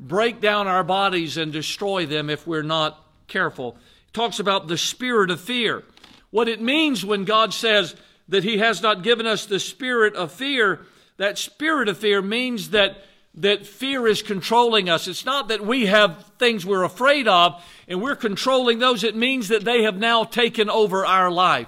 [0.00, 3.76] break down our bodies and destroy them if we're not careful.
[4.08, 5.84] It talks about the spirit of fear.
[6.32, 7.94] What it means when God says
[8.28, 10.80] that He has not given us the spirit of fear,
[11.16, 12.96] that spirit of fear means that
[13.36, 15.08] that fear is controlling us.
[15.08, 19.02] It's not that we have things we're afraid of and we're controlling those.
[19.02, 21.66] It means that they have now taken over our life.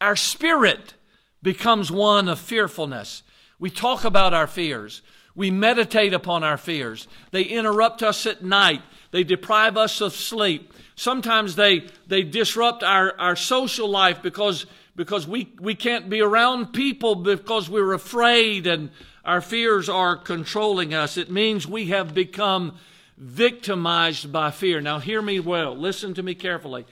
[0.00, 0.94] Our spirit
[1.42, 3.22] becomes one of fearfulness.
[3.58, 5.02] We talk about our fears.
[5.34, 7.06] We meditate upon our fears.
[7.30, 8.82] They interrupt us at night.
[9.10, 10.72] They deprive us of sleep.
[10.94, 14.66] Sometimes they, they disrupt our, our social life because,
[14.96, 18.90] because we, we can't be around people because we're afraid and
[19.24, 21.16] our fears are controlling us.
[21.16, 22.76] It means we have become
[23.16, 24.80] victimized by fear.
[24.80, 25.76] Now, hear me well.
[25.76, 26.86] Listen to me carefully.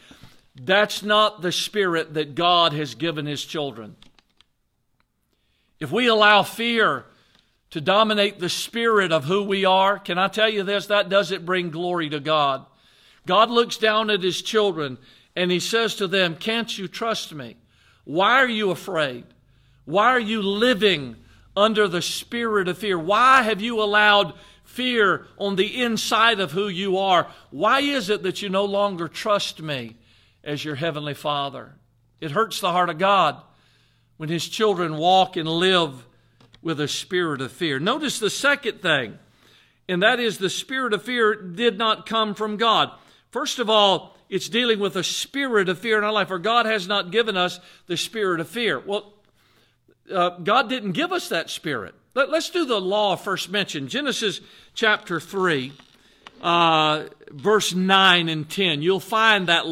[0.55, 3.97] That's not the spirit that God has given His children.
[5.81, 7.05] If we allow fear
[7.71, 10.87] to dominate the spirit of who we are, can I tell you this?
[10.87, 12.67] That doesn't bring glory to God.
[13.27, 14.99] God looks down at His children
[15.37, 17.57] and He says to them, Can't you trust me?
[18.05, 19.25] Why are you afraid?
[19.85, 21.17] Why are you living
[21.59, 22.99] under the spirit of fear?
[22.99, 27.29] Why have you allowed fear on the inside of who you are?
[27.51, 29.97] Why is it that you no longer trust me
[30.45, 31.75] as your heavenly Father?
[32.21, 33.43] It hurts the heart of God
[34.17, 36.07] when his children walk and live
[36.63, 37.79] with a spirit of fear.
[37.79, 39.19] Notice the second thing,
[39.89, 42.91] and that is the spirit of fear did not come from God.
[43.31, 46.67] First of all, it's dealing with a spirit of fear in our life, or God
[46.67, 48.79] has not given us the spirit of fear.
[48.79, 49.15] Well,
[50.11, 51.95] uh, God didn't give us that spirit.
[52.15, 54.41] Let, us do the law first mentioned Genesis
[54.75, 55.73] chapter 3,
[56.43, 58.83] uh, verse 9 and 10.
[58.83, 59.67] You'll find that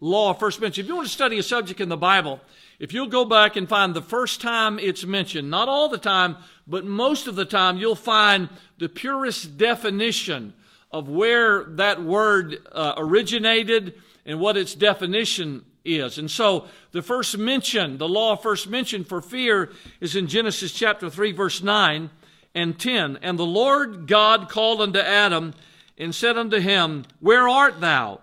[0.00, 0.84] law first mentioned.
[0.84, 2.40] If you want to study a subject in the Bible,
[2.78, 6.36] if you'll go back and find the first time it's mentioned, not all the time,
[6.66, 8.48] but most of the time, you'll find
[8.78, 10.54] the purest definition
[10.90, 15.64] of where that word uh, originated and what its definition
[15.98, 16.18] is.
[16.18, 21.10] And so the first mention, the law first mentioned for fear is in Genesis chapter
[21.10, 22.10] 3 verse 9
[22.54, 23.18] and 10.
[23.22, 25.54] And the Lord God called unto Adam
[25.98, 28.20] and said unto him, Where art thou?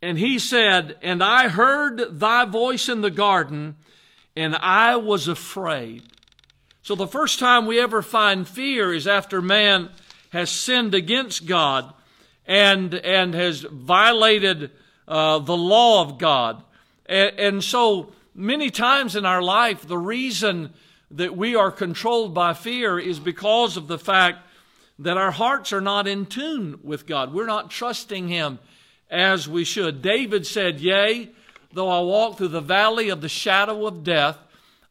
[0.00, 3.76] And he said, And I heard thy voice in the garden,
[4.36, 6.04] and I was afraid.
[6.82, 9.90] So the first time we ever find fear is after man
[10.30, 11.92] has sinned against God
[12.46, 14.70] and, and has violated
[15.06, 16.62] uh, the law of God.
[17.08, 20.72] And, and so many times in our life, the reason
[21.10, 24.38] that we are controlled by fear is because of the fact
[24.98, 27.32] that our hearts are not in tune with God.
[27.32, 28.58] We're not trusting Him
[29.10, 30.02] as we should.
[30.02, 31.30] David said, Yea,
[31.72, 34.38] though I walk through the valley of the shadow of death,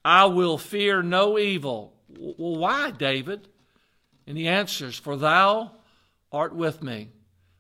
[0.03, 1.93] I will fear no evil.
[2.17, 3.47] Well, why, David?
[4.25, 5.71] And he answers, For thou
[6.31, 7.09] art with me.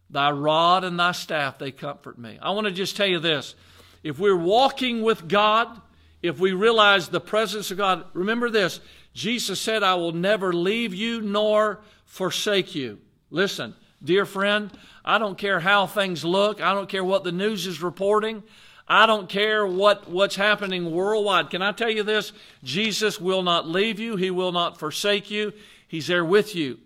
[0.09, 2.39] Thy rod and thy staff, they comfort me.
[2.41, 3.55] I want to just tell you this.
[4.03, 5.81] If we're walking with God,
[6.21, 8.79] if we realize the presence of God, remember this
[9.13, 12.99] Jesus said, I will never leave you nor forsake you.
[13.31, 14.71] Listen, dear friend,
[15.03, 18.43] I don't care how things look, I don't care what the news is reporting.
[18.89, 21.49] I don't care what, what's happening worldwide.
[21.49, 22.31] Can I tell you this?
[22.63, 24.15] Jesus will not leave you.
[24.15, 25.51] He will not forsake you.
[25.89, 26.77] He's there with you.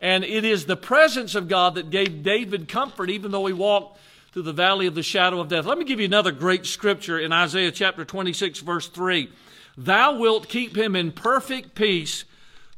[0.00, 4.00] And it is the presence of God that gave David comfort, even though he walked
[4.34, 5.64] through the valley of the shadow of death.
[5.64, 9.30] Let me give you another great scripture in Isaiah chapter 26, verse 3.
[9.78, 12.24] Thou wilt keep him in perfect peace,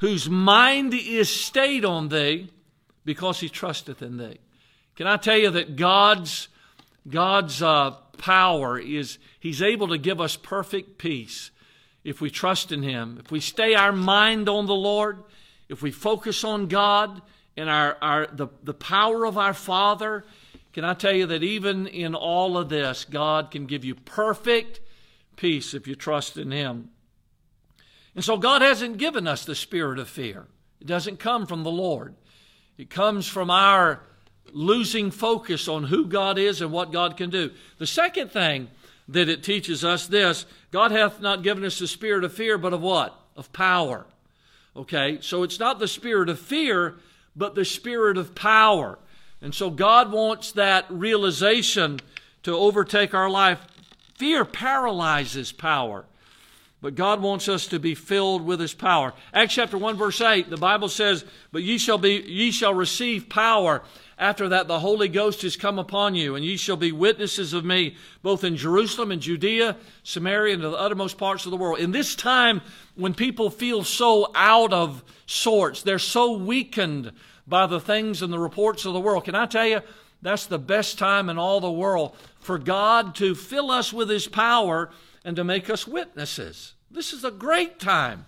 [0.00, 2.50] whose mind is stayed on thee,
[3.06, 4.36] because he trusteth in thee.
[4.96, 6.48] Can I tell you that God's,
[7.08, 11.50] God's uh, power is, He's able to give us perfect peace
[12.04, 13.16] if we trust in Him.
[13.18, 15.22] If we stay our mind on the Lord,
[15.70, 17.22] if we focus on God
[17.56, 20.22] and our, our, the, the power of our Father,
[20.76, 24.80] can I tell you that even in all of this, God can give you perfect
[25.36, 26.90] peace if you trust in Him.
[28.14, 30.48] And so God hasn't given us the spirit of fear.
[30.82, 32.14] It doesn't come from the Lord.
[32.76, 34.02] It comes from our
[34.52, 37.52] losing focus on who God is and what God can do.
[37.78, 38.68] The second thing
[39.08, 42.74] that it teaches us this God hath not given us the spirit of fear, but
[42.74, 43.18] of what?
[43.34, 44.04] Of power.
[44.76, 46.96] Okay, so it's not the spirit of fear,
[47.34, 48.98] but the spirit of power.
[49.40, 52.00] And so God wants that realization
[52.42, 53.60] to overtake our life.
[54.14, 56.06] Fear paralyzes power,
[56.80, 59.12] but God wants us to be filled with His power.
[59.34, 63.28] Acts chapter 1, verse 8, the Bible says, But ye shall, be, ye shall receive
[63.28, 63.82] power
[64.18, 67.66] after that, the Holy Ghost is come upon you, and ye shall be witnesses of
[67.66, 71.80] me, both in Jerusalem and Judea, Samaria, and to the uttermost parts of the world.
[71.80, 72.62] In this time,
[72.94, 77.12] when people feel so out of sorts, they're so weakened
[77.46, 79.24] by the things and the reports of the world.
[79.24, 79.80] Can I tell you,
[80.22, 84.26] that's the best time in all the world for God to fill us with His
[84.26, 84.90] power
[85.24, 86.74] and to make us witnesses.
[86.90, 88.26] This is a great time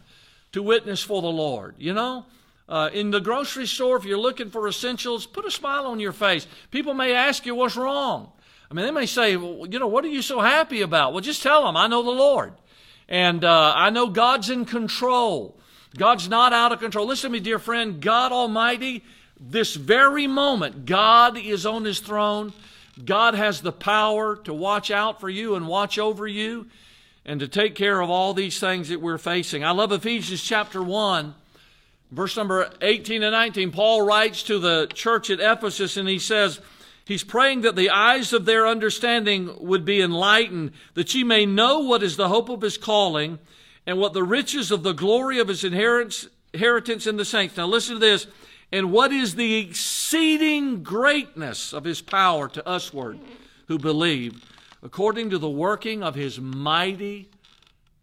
[0.53, 2.27] to witness for the Lord, you know?
[2.69, 6.13] Uh, in the grocery store, if you're looking for essentials, put a smile on your
[6.13, 6.47] face.
[6.71, 8.31] People may ask you what's wrong.
[8.71, 11.13] I mean, they may say, well, you know, what are you so happy about?
[11.13, 12.53] Well, just tell them, I know the Lord.
[13.09, 15.59] And uh, I know God's in control.
[15.97, 17.07] God's not out of control.
[17.07, 18.01] Listen to me, dear friend.
[18.01, 19.05] God Almighty,
[19.41, 22.53] this very moment, God is on his throne.
[23.05, 26.67] God has the power to watch out for you and watch over you
[27.25, 29.65] and to take care of all these things that we're facing.
[29.65, 31.35] I love Ephesians chapter 1
[32.11, 36.61] Verse number 18 and 19, Paul writes to the church at Ephesus and he says,
[37.05, 41.81] He's praying that the eyes of their understanding would be enlightened, that ye may know
[41.81, 43.39] what is the hope of his calling
[43.89, 46.27] and what the riches of the glory of his inheritance
[47.07, 47.57] in the saints.
[47.57, 48.27] Now listen to this.
[48.71, 53.19] And what is the exceeding greatness of his power to usward
[53.67, 54.45] who believe,
[54.83, 57.31] according to the working of his mighty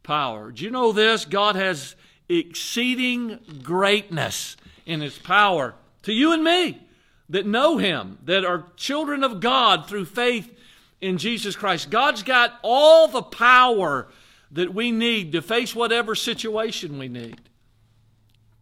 [0.01, 0.51] power.
[0.51, 1.23] Do you know this?
[1.23, 1.95] God has
[2.27, 4.57] exceeding greatness
[4.88, 6.81] in his power to you and me
[7.29, 10.51] that know him, that are children of God through faith
[10.99, 11.91] in Jesus Christ.
[11.91, 14.07] God's got all the power
[14.51, 17.41] that we need to face whatever situation we need.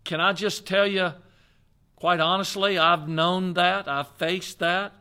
[0.03, 1.13] Can I just tell you,
[1.95, 4.93] quite honestly, I've known that, I've faced that.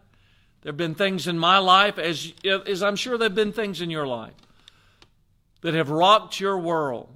[0.63, 3.81] There have been things in my life, as, as I'm sure there have been things
[3.81, 4.35] in your life,
[5.63, 7.09] that have rocked your world.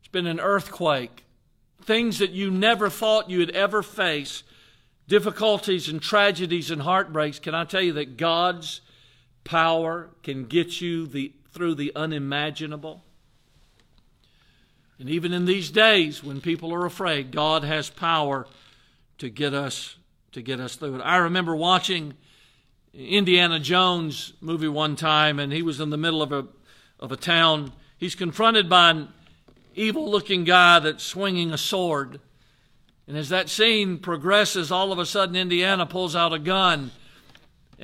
[0.00, 1.24] It's been an earthquake,
[1.82, 4.42] things that you never thought you would ever face,
[5.06, 7.38] difficulties and tragedies and heartbreaks.
[7.38, 8.80] Can I tell you that God's
[9.44, 13.02] power can get you the, through the unimaginable?
[14.98, 18.46] And even in these days when people are afraid, God has power
[19.18, 19.96] to get us
[20.32, 21.02] to get us through it.
[21.02, 22.14] I remember watching
[22.92, 26.46] Indiana Jones movie one time, and he was in the middle of a
[26.98, 27.72] of a town.
[27.96, 29.08] He's confronted by an
[29.74, 32.20] evil-looking guy that's swinging a sword.
[33.06, 36.90] And as that scene progresses, all of a sudden Indiana pulls out a gun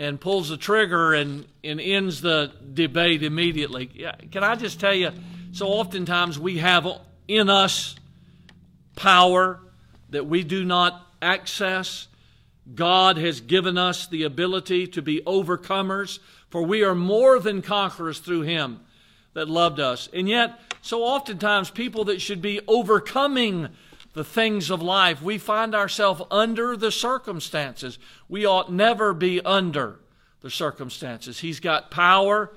[0.01, 3.91] and pulls the trigger and, and ends the debate immediately.
[3.95, 5.11] Yeah, can I just tell you,
[5.53, 6.89] so oftentimes we have
[7.29, 7.97] in us
[8.97, 9.61] power
[10.09, 12.09] that we do not access.
[12.75, 18.21] God has given us the ability to be overcomers, for we are more than conquerors
[18.21, 18.81] through Him
[19.35, 20.09] that loved us.
[20.15, 23.69] And yet, so oftentimes, people that should be overcoming
[24.21, 27.99] the things of life, we find ourselves under the circumstances.
[28.29, 29.99] We ought never be under
[30.43, 31.39] the circumstances.
[31.39, 32.53] He's got power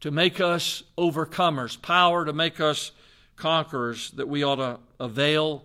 [0.00, 2.90] to make us overcomers, power to make us
[3.36, 5.64] conquerors that we ought to avail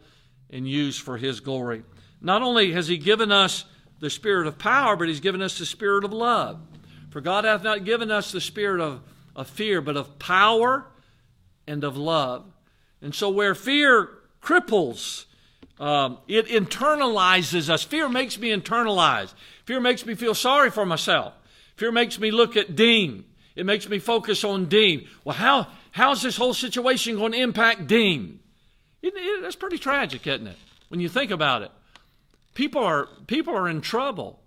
[0.52, 1.82] and use for His glory.
[2.22, 3.66] Not only has He given us
[4.00, 6.62] the spirit of power, but He's given us the spirit of love.
[7.10, 9.02] For God hath not given us the spirit of,
[9.36, 10.86] of fear, but of power
[11.66, 12.46] and of love.
[13.02, 14.10] And so, where fear
[14.44, 15.26] cripples,
[15.80, 17.84] um, it internalizes us.
[17.84, 19.34] Fear makes me internalize.
[19.66, 21.34] Fear makes me feel sorry for myself.
[21.78, 23.24] Fear makes me look at Dean.
[23.56, 25.08] It makes me focus on Dean.
[25.24, 28.40] Well, how, how's this whole situation going to impact Dean?
[29.02, 30.58] It, it, that's pretty tragic, isn't it?
[30.90, 31.72] When you think about it.
[32.54, 34.40] People are, people are in trouble.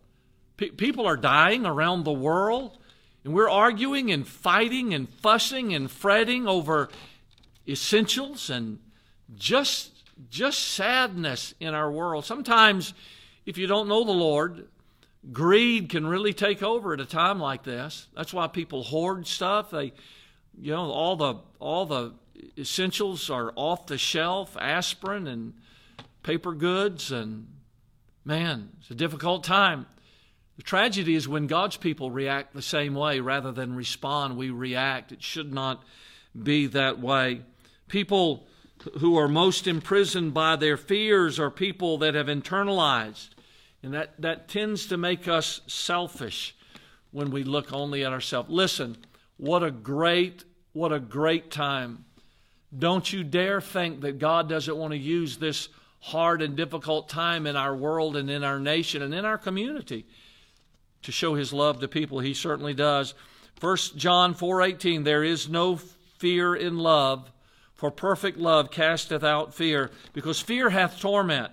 [0.59, 2.77] P- people are dying around the world,
[3.25, 6.91] and we're arguing and fighting and fussing and fretting over
[7.67, 8.79] essentials and
[9.35, 12.25] just just sadness in our world.
[12.25, 12.95] Sometimes
[13.47, 14.69] if you don't know the Lord,
[15.33, 18.07] greed can really take over at a time like this.
[18.15, 19.71] That's why people hoard stuff.
[19.71, 19.93] They
[20.61, 22.13] you know all the all the
[22.59, 25.55] essentials are off the shelf, aspirin and
[26.23, 27.47] paper goods and
[28.25, 29.87] Man, it's a difficult time.
[30.57, 35.11] The tragedy is when God's people react the same way rather than respond, we react.
[35.11, 35.83] It should not
[36.41, 37.43] be that way.
[37.89, 38.47] People
[38.99, 43.31] who are most imprisoned by their fears are people that have internalized.
[43.83, 46.55] And that, that tends to make us selfish
[47.11, 48.49] when we look only at ourselves.
[48.51, 48.97] Listen,
[49.37, 52.05] what a great, what a great time.
[52.77, 55.69] Don't you dare think that God doesn't want to use this
[56.03, 60.05] hard and difficult time in our world and in our nation and in our community
[61.03, 63.15] to show his love to people he certainly does
[63.61, 67.31] 1 john 4.18 there is no fear in love
[67.83, 71.51] for perfect love casteth out fear because fear hath torment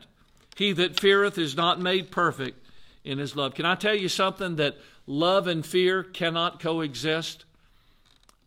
[0.55, 2.63] he that feareth is not made perfect
[3.03, 4.77] in his love can i tell you something that
[5.07, 7.45] love and fear cannot coexist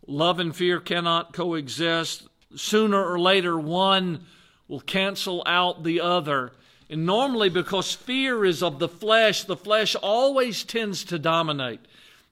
[0.07, 4.25] love and fear cannot coexist sooner or later one
[4.69, 6.53] will cancel out the other.
[6.89, 11.81] And normally, because fear is of the flesh, the flesh always tends to dominate.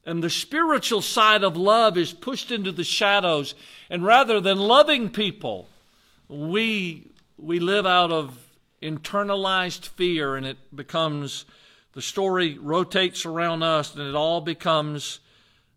[0.05, 3.55] And the spiritual side of love is pushed into the shadows.
[3.90, 5.68] And rather than loving people,
[6.28, 8.36] we, we live out of
[8.82, 11.44] internalized fear, and it becomes
[11.92, 15.20] the story rotates around us, and it all becomes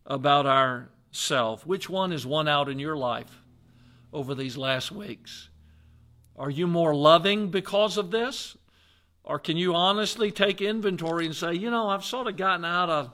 [0.05, 1.65] about ourself.
[1.65, 3.41] Which one is won out in your life
[4.13, 5.49] over these last weeks?
[6.37, 8.55] Are you more loving because of this?
[9.23, 12.89] Or can you honestly take inventory and say, you know, I've sort of gotten out
[12.89, 13.11] of,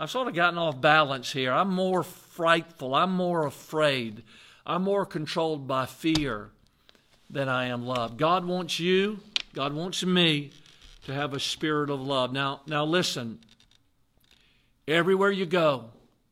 [0.00, 1.52] I've sort of gotten off balance here.
[1.52, 2.94] I'm more frightful.
[2.94, 4.22] I'm more afraid.
[4.64, 6.50] I'm more controlled by fear
[7.28, 8.16] than I am love.
[8.16, 9.18] God wants you,
[9.54, 10.52] God wants me
[11.06, 12.32] to have a spirit of love.
[12.32, 13.40] Now, now listen.
[14.86, 15.86] Everywhere you go,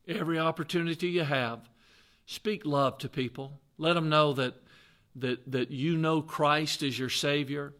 [0.07, 1.59] every opportunity you have,
[2.25, 3.59] speak love to people.
[3.79, 4.55] Let them know that
[5.17, 7.73] that, that you know Christ is your Savior.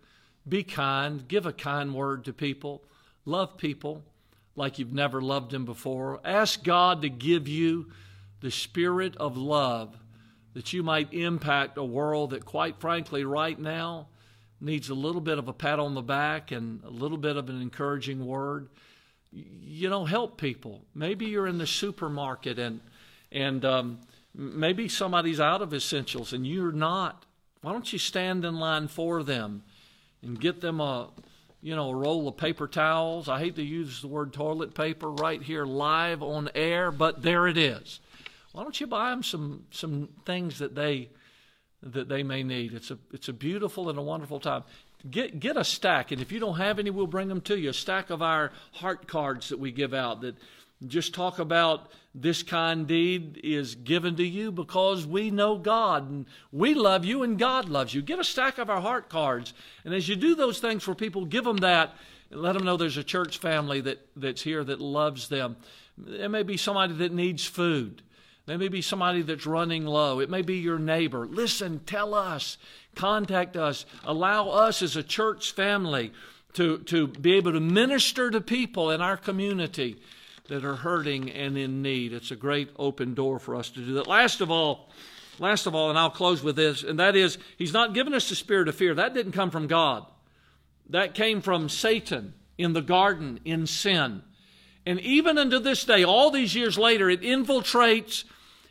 [0.49, 2.83] Be kind, give a kind word to people,
[3.25, 4.03] love people
[4.57, 6.21] like you've never loved Him before.
[6.25, 7.93] Ask God to give you
[8.41, 9.97] the spirit of love
[10.55, 14.09] that you might impact a world that, quite frankly, right now
[14.61, 17.51] needs a little bit of a pat on the back and a little bit of
[17.51, 18.69] an encouraging word.
[19.31, 20.83] You know, help people.
[20.95, 22.81] Maybe you're in the supermarket and
[23.31, 24.01] and um,
[24.35, 27.27] maybe somebody's out of essentials and you're not.
[27.61, 29.63] Why don't you stand in line for them
[30.23, 31.11] and get them a
[31.61, 33.29] you know, a roll of paper towels.
[33.29, 37.47] I hate to use the word toilet paper right here live on air, but there
[37.49, 38.01] it is.
[38.53, 41.11] Why don't you buy them some some things that they
[41.83, 42.73] that they may need?
[42.73, 44.65] It's a it's a beautiful and a wonderful time.
[45.11, 47.71] Get get a stack, and if you don't have any, we'll bring them to you.
[47.71, 50.37] A stack of our heart cards that we give out that
[50.87, 56.27] just talk about this kind deed is given to you because we know God and
[56.53, 58.03] we love you and God loves you.
[58.03, 59.55] Get a stack of our heart cards.
[59.85, 61.95] And as you do those things for people, give them that
[62.31, 65.57] and let them know there's a church family that, that's here that loves them.
[65.97, 68.03] There may be somebody that needs food.
[68.45, 70.21] There may be somebody that's running low.
[70.21, 71.27] It may be your neighbor.
[71.27, 72.59] Listen, tell us,
[72.95, 76.13] contact us, allow us as a church family
[76.53, 79.97] to, to be able to minister to people in our community
[80.49, 82.13] that are hurting and in need.
[82.13, 84.07] It's a great open door for us to do that.
[84.07, 84.91] Last of all,
[85.39, 88.29] last of all, and I'll close with this, and that is, He's not given us
[88.29, 88.95] the spirit of fear.
[88.95, 90.07] That didn't come from God.
[90.91, 94.23] That came from Satan in the garden in sin.
[94.85, 98.25] And even unto this day, all these years later, it infiltrates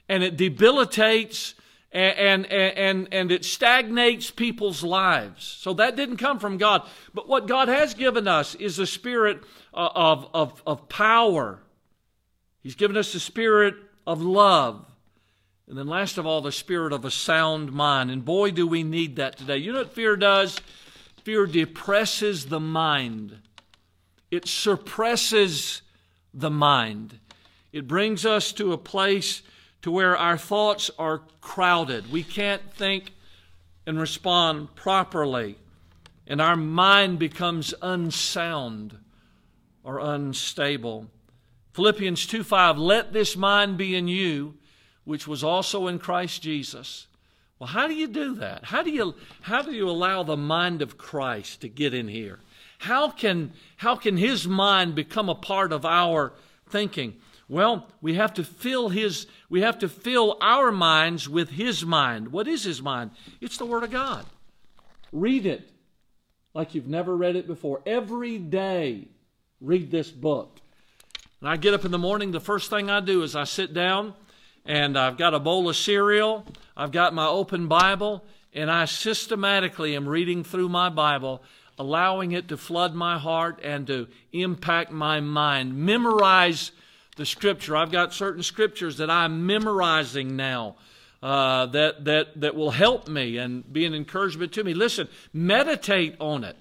[0.08, 1.56] and it debilitates
[1.92, 5.46] and, and, and, and it stagnates people's lives.
[5.46, 6.88] So that didn't come from God.
[7.14, 9.42] But what God has given us is a spirit
[9.74, 11.60] uh, of, of, of power
[12.66, 13.76] He's given us the spirit
[14.08, 14.88] of love.
[15.68, 18.10] And then, last of all, the spirit of a sound mind.
[18.10, 19.58] And boy, do we need that today.
[19.58, 20.60] You know what fear does?
[21.24, 23.38] Fear depresses the mind,
[24.32, 25.84] it suppresses
[26.34, 27.20] the mind.
[27.72, 29.44] It brings us to a place
[29.84, 32.12] to where our thoughts are crowded.
[32.12, 33.14] We can't think
[33.86, 35.60] and respond properly,
[36.26, 38.98] and our mind becomes unsound
[39.84, 41.12] or unstable.
[41.76, 44.54] Philippians 2 5, let this mind be in you,
[45.04, 47.08] which was also in Christ Jesus.
[47.60, 48.64] Well, how do you do that?
[48.64, 52.40] How do you, how do you allow the mind of Christ to get in here?
[52.78, 56.32] How can, how can his mind become a part of our
[56.70, 57.18] thinking?
[57.50, 62.30] Well, we have to fill his we have to fill our minds with his mind.
[62.30, 63.12] What is his mind?
[63.42, 64.26] It's the word of God.
[65.12, 65.70] Read it
[66.54, 67.82] like you've never read it before.
[67.86, 69.10] Every day
[69.60, 70.62] read this book.
[71.42, 73.74] And I get up in the morning, the first thing I do is I sit
[73.74, 74.14] down
[74.66, 78.24] and I've got a bowl of cereal, I've got my open Bible,
[78.54, 81.44] and I systematically am reading through my Bible,
[81.78, 85.76] allowing it to flood my heart and to impact my mind.
[85.76, 86.72] Memorize
[87.18, 87.76] the scripture.
[87.76, 90.76] I've got certain scriptures that I'm memorizing now.
[91.24, 94.74] Uh, that that that will help me and be an encouragement to me.
[94.76, 96.56] Listen, meditate on it.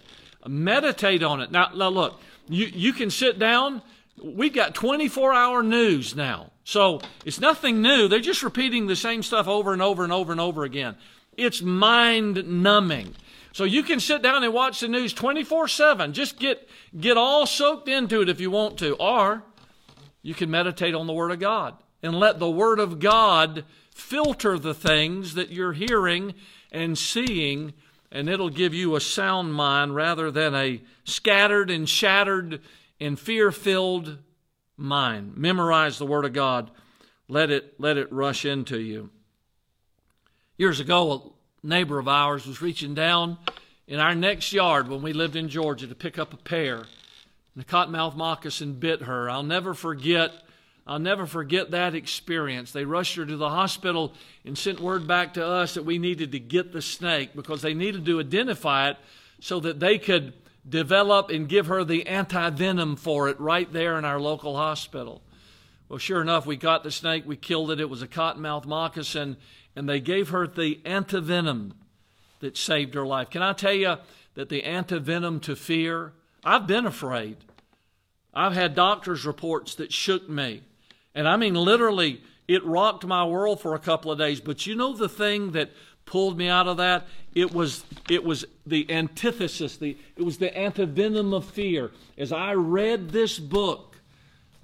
[0.47, 1.51] Meditate on it.
[1.51, 3.83] Now, now look, you you can sit down
[4.23, 6.53] we've got 24 hour news now.
[6.65, 8.09] So it's nothing new.
[8.09, 10.97] They're just repeating the same stuff over and over and over and over again.
[11.37, 13.15] It's mind numbing.
[13.53, 16.13] So you can sit down and watch the news 24 7.
[16.13, 18.95] Just get, get all soaked into it if you want to.
[18.97, 19.45] Or
[20.23, 24.59] you can meditate on the Word of God and let the Word of God filter
[24.59, 26.35] the things that you're hearing
[26.73, 27.73] and seeing,
[28.11, 32.61] and it'll give you a sound mind rather than a scattered and shattered
[32.99, 34.19] in fear filled
[34.77, 35.37] mind.
[35.37, 36.71] Memorize the Word of God.
[37.29, 39.11] Let it, let it rush into you.
[40.57, 43.39] Years ago, a neighbor of ours was reaching down
[43.87, 46.77] in our next yard when we lived in Georgia to pick up a pear.
[46.77, 46.87] And
[47.57, 49.29] the cottonmouth moccasin bit her.
[49.29, 50.33] I'll never forget.
[50.87, 52.73] I'll never forget that experience.
[52.73, 54.13] They rushed her to the hospital
[54.45, 57.75] and sent word back to us that we needed to get the snake because they
[57.75, 58.99] needed to identify it
[59.41, 60.35] so that they could
[60.69, 65.23] develop and give her the anti venom for it right there in our local hospital.
[65.89, 67.81] Well, sure enough, we got the snake, we killed it.
[67.81, 69.37] It was a cottonmouth moccasin,
[69.77, 71.73] and they gave her the antivenom
[72.41, 73.31] that saved her life.
[73.31, 73.97] Can I tell you
[74.35, 76.13] that the antivenom to fear?
[76.43, 77.37] I've been afraid.
[78.33, 80.63] I've had doctor's reports that shook me.
[81.15, 84.41] And I mean, literally, it rocked my world for a couple of days.
[84.41, 85.71] But you know the thing that
[86.07, 87.07] pulled me out of that?
[87.35, 91.91] It was, it was the antithesis, the, it was the antivenom of fear.
[92.17, 93.97] As I read this book,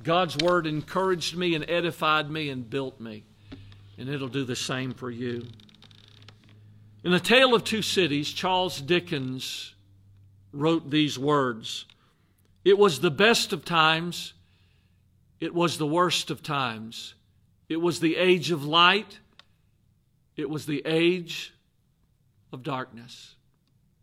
[0.03, 3.25] God's Word encouraged me and edified me and built me.
[3.99, 5.47] And it'll do the same for you.
[7.03, 9.75] In The Tale of Two Cities, Charles Dickens
[10.53, 11.87] wrote these words
[12.65, 14.35] It was the best of times,
[15.41, 17.15] it was the worst of times.
[17.69, 19.21] It was the age of light,
[20.41, 21.55] it was the age
[22.53, 23.35] of darkness.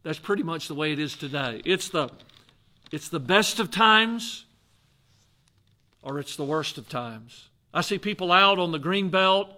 [0.04, 1.62] That's pretty much the way it is today.
[1.66, 2.10] It's the,
[2.92, 4.46] it's the best of times
[6.02, 7.50] or it's the worst of times.
[7.74, 9.50] I see people out on the green belt,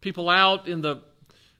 [0.00, 1.02] people out in the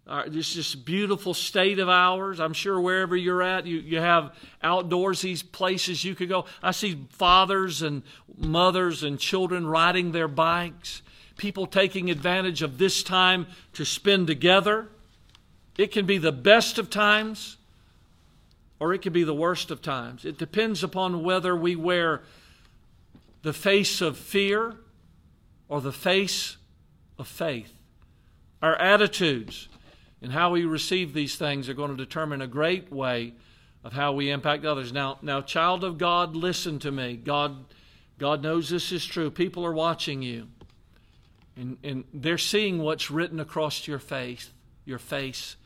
[0.04, 2.40] uh, this this beautiful state of ours.
[2.40, 6.46] I'm sure wherever you're at, you, you have outdoors these places you could go.
[6.60, 8.02] I see fathers and
[8.36, 11.02] mothers and children riding their bikes,
[11.36, 14.88] people taking advantage of this time to spend together.
[15.78, 17.56] It can be the best of times
[18.82, 20.24] or it can be the worst of times.
[20.24, 22.22] It depends upon whether we wear
[23.42, 24.74] the face of fear
[25.68, 26.56] or the face
[27.18, 27.72] of faith.
[28.60, 29.68] Our attitudes
[30.20, 33.34] and how we receive these things are going to determine a great way
[33.84, 34.92] of how we impact others.
[34.92, 37.16] Now, now, child of God, listen to me.
[37.16, 37.64] God,
[38.18, 39.30] God knows this is true.
[39.30, 40.48] People are watching you,
[41.56, 44.50] and, and they're seeing what's written across your face.
[44.84, 45.56] Your face.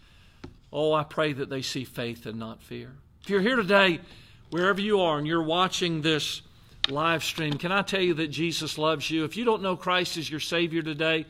[0.73, 2.93] Oh, I pray that they see faith and not fear.
[3.23, 4.01] If you're here today,
[4.51, 6.43] wherever you are, and you're watching this
[6.89, 9.25] live stream, can I tell you that Jesus loves you?
[9.25, 11.27] If you don't know Christ as your Savior today,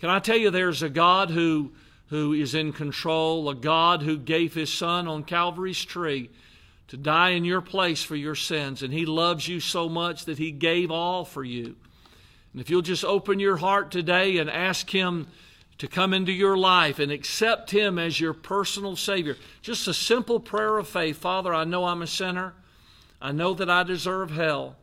[0.00, 1.72] can I tell you there's a God who
[2.10, 6.28] who is in control, a God who gave his Son on Calvary's tree
[6.88, 8.82] to die in your place for your sins.
[8.82, 11.76] And he loves you so much that he gave all for you.
[12.52, 15.28] And if you'll just open your heart today and ask him
[15.78, 20.40] to come into your life and accept him as your personal Savior, just a simple
[20.40, 22.54] prayer of faith Father, I know I'm a sinner.
[23.20, 24.76] I know that I deserve hell.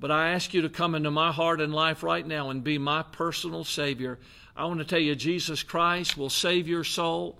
[0.00, 2.76] But I ask you to come into my heart and life right now and be
[2.76, 4.18] my personal Savior.
[4.56, 7.38] I want to tell you, Jesus Christ will save your soul.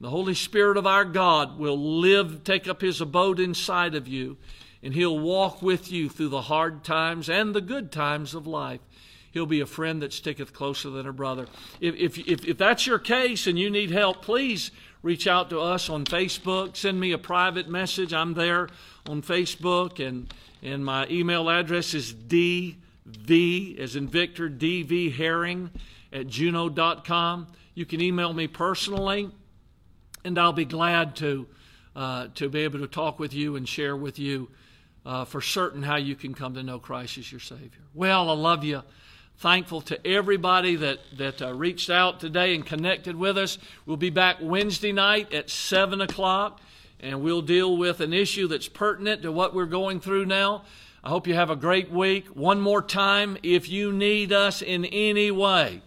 [0.00, 4.38] The Holy Spirit of our God will live, take up his abode inside of you,
[4.82, 8.80] and he'll walk with you through the hard times and the good times of life.
[9.32, 11.46] He'll be a friend that sticketh closer than a brother.
[11.80, 14.70] If, if, if, if that's your case and you need help, please
[15.02, 16.76] reach out to us on Facebook.
[16.76, 18.12] Send me a private message.
[18.12, 18.68] I'm there
[19.06, 25.70] on Facebook, and and my email address is dv, as in Victor, dv herring
[26.12, 27.46] at juno.com.
[27.74, 29.30] You can email me personally,
[30.24, 31.46] and I'll be glad to,
[31.96, 34.50] uh, to be able to talk with you and share with you
[35.06, 37.80] uh, for certain how you can come to know Christ as your Savior.
[37.94, 38.82] Well, I love you.
[39.40, 43.56] Thankful to everybody that, that uh, reached out today and connected with us.
[43.86, 46.60] We'll be back Wednesday night at 7 o'clock
[47.00, 50.64] and we'll deal with an issue that's pertinent to what we're going through now.
[51.02, 52.26] I hope you have a great week.
[52.26, 55.80] One more time, if you need us in any way,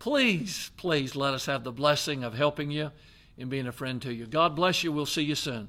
[0.00, 2.90] please, please let us have the blessing of helping you
[3.38, 4.26] and being a friend to you.
[4.26, 4.90] God bless you.
[4.90, 5.68] We'll see you soon.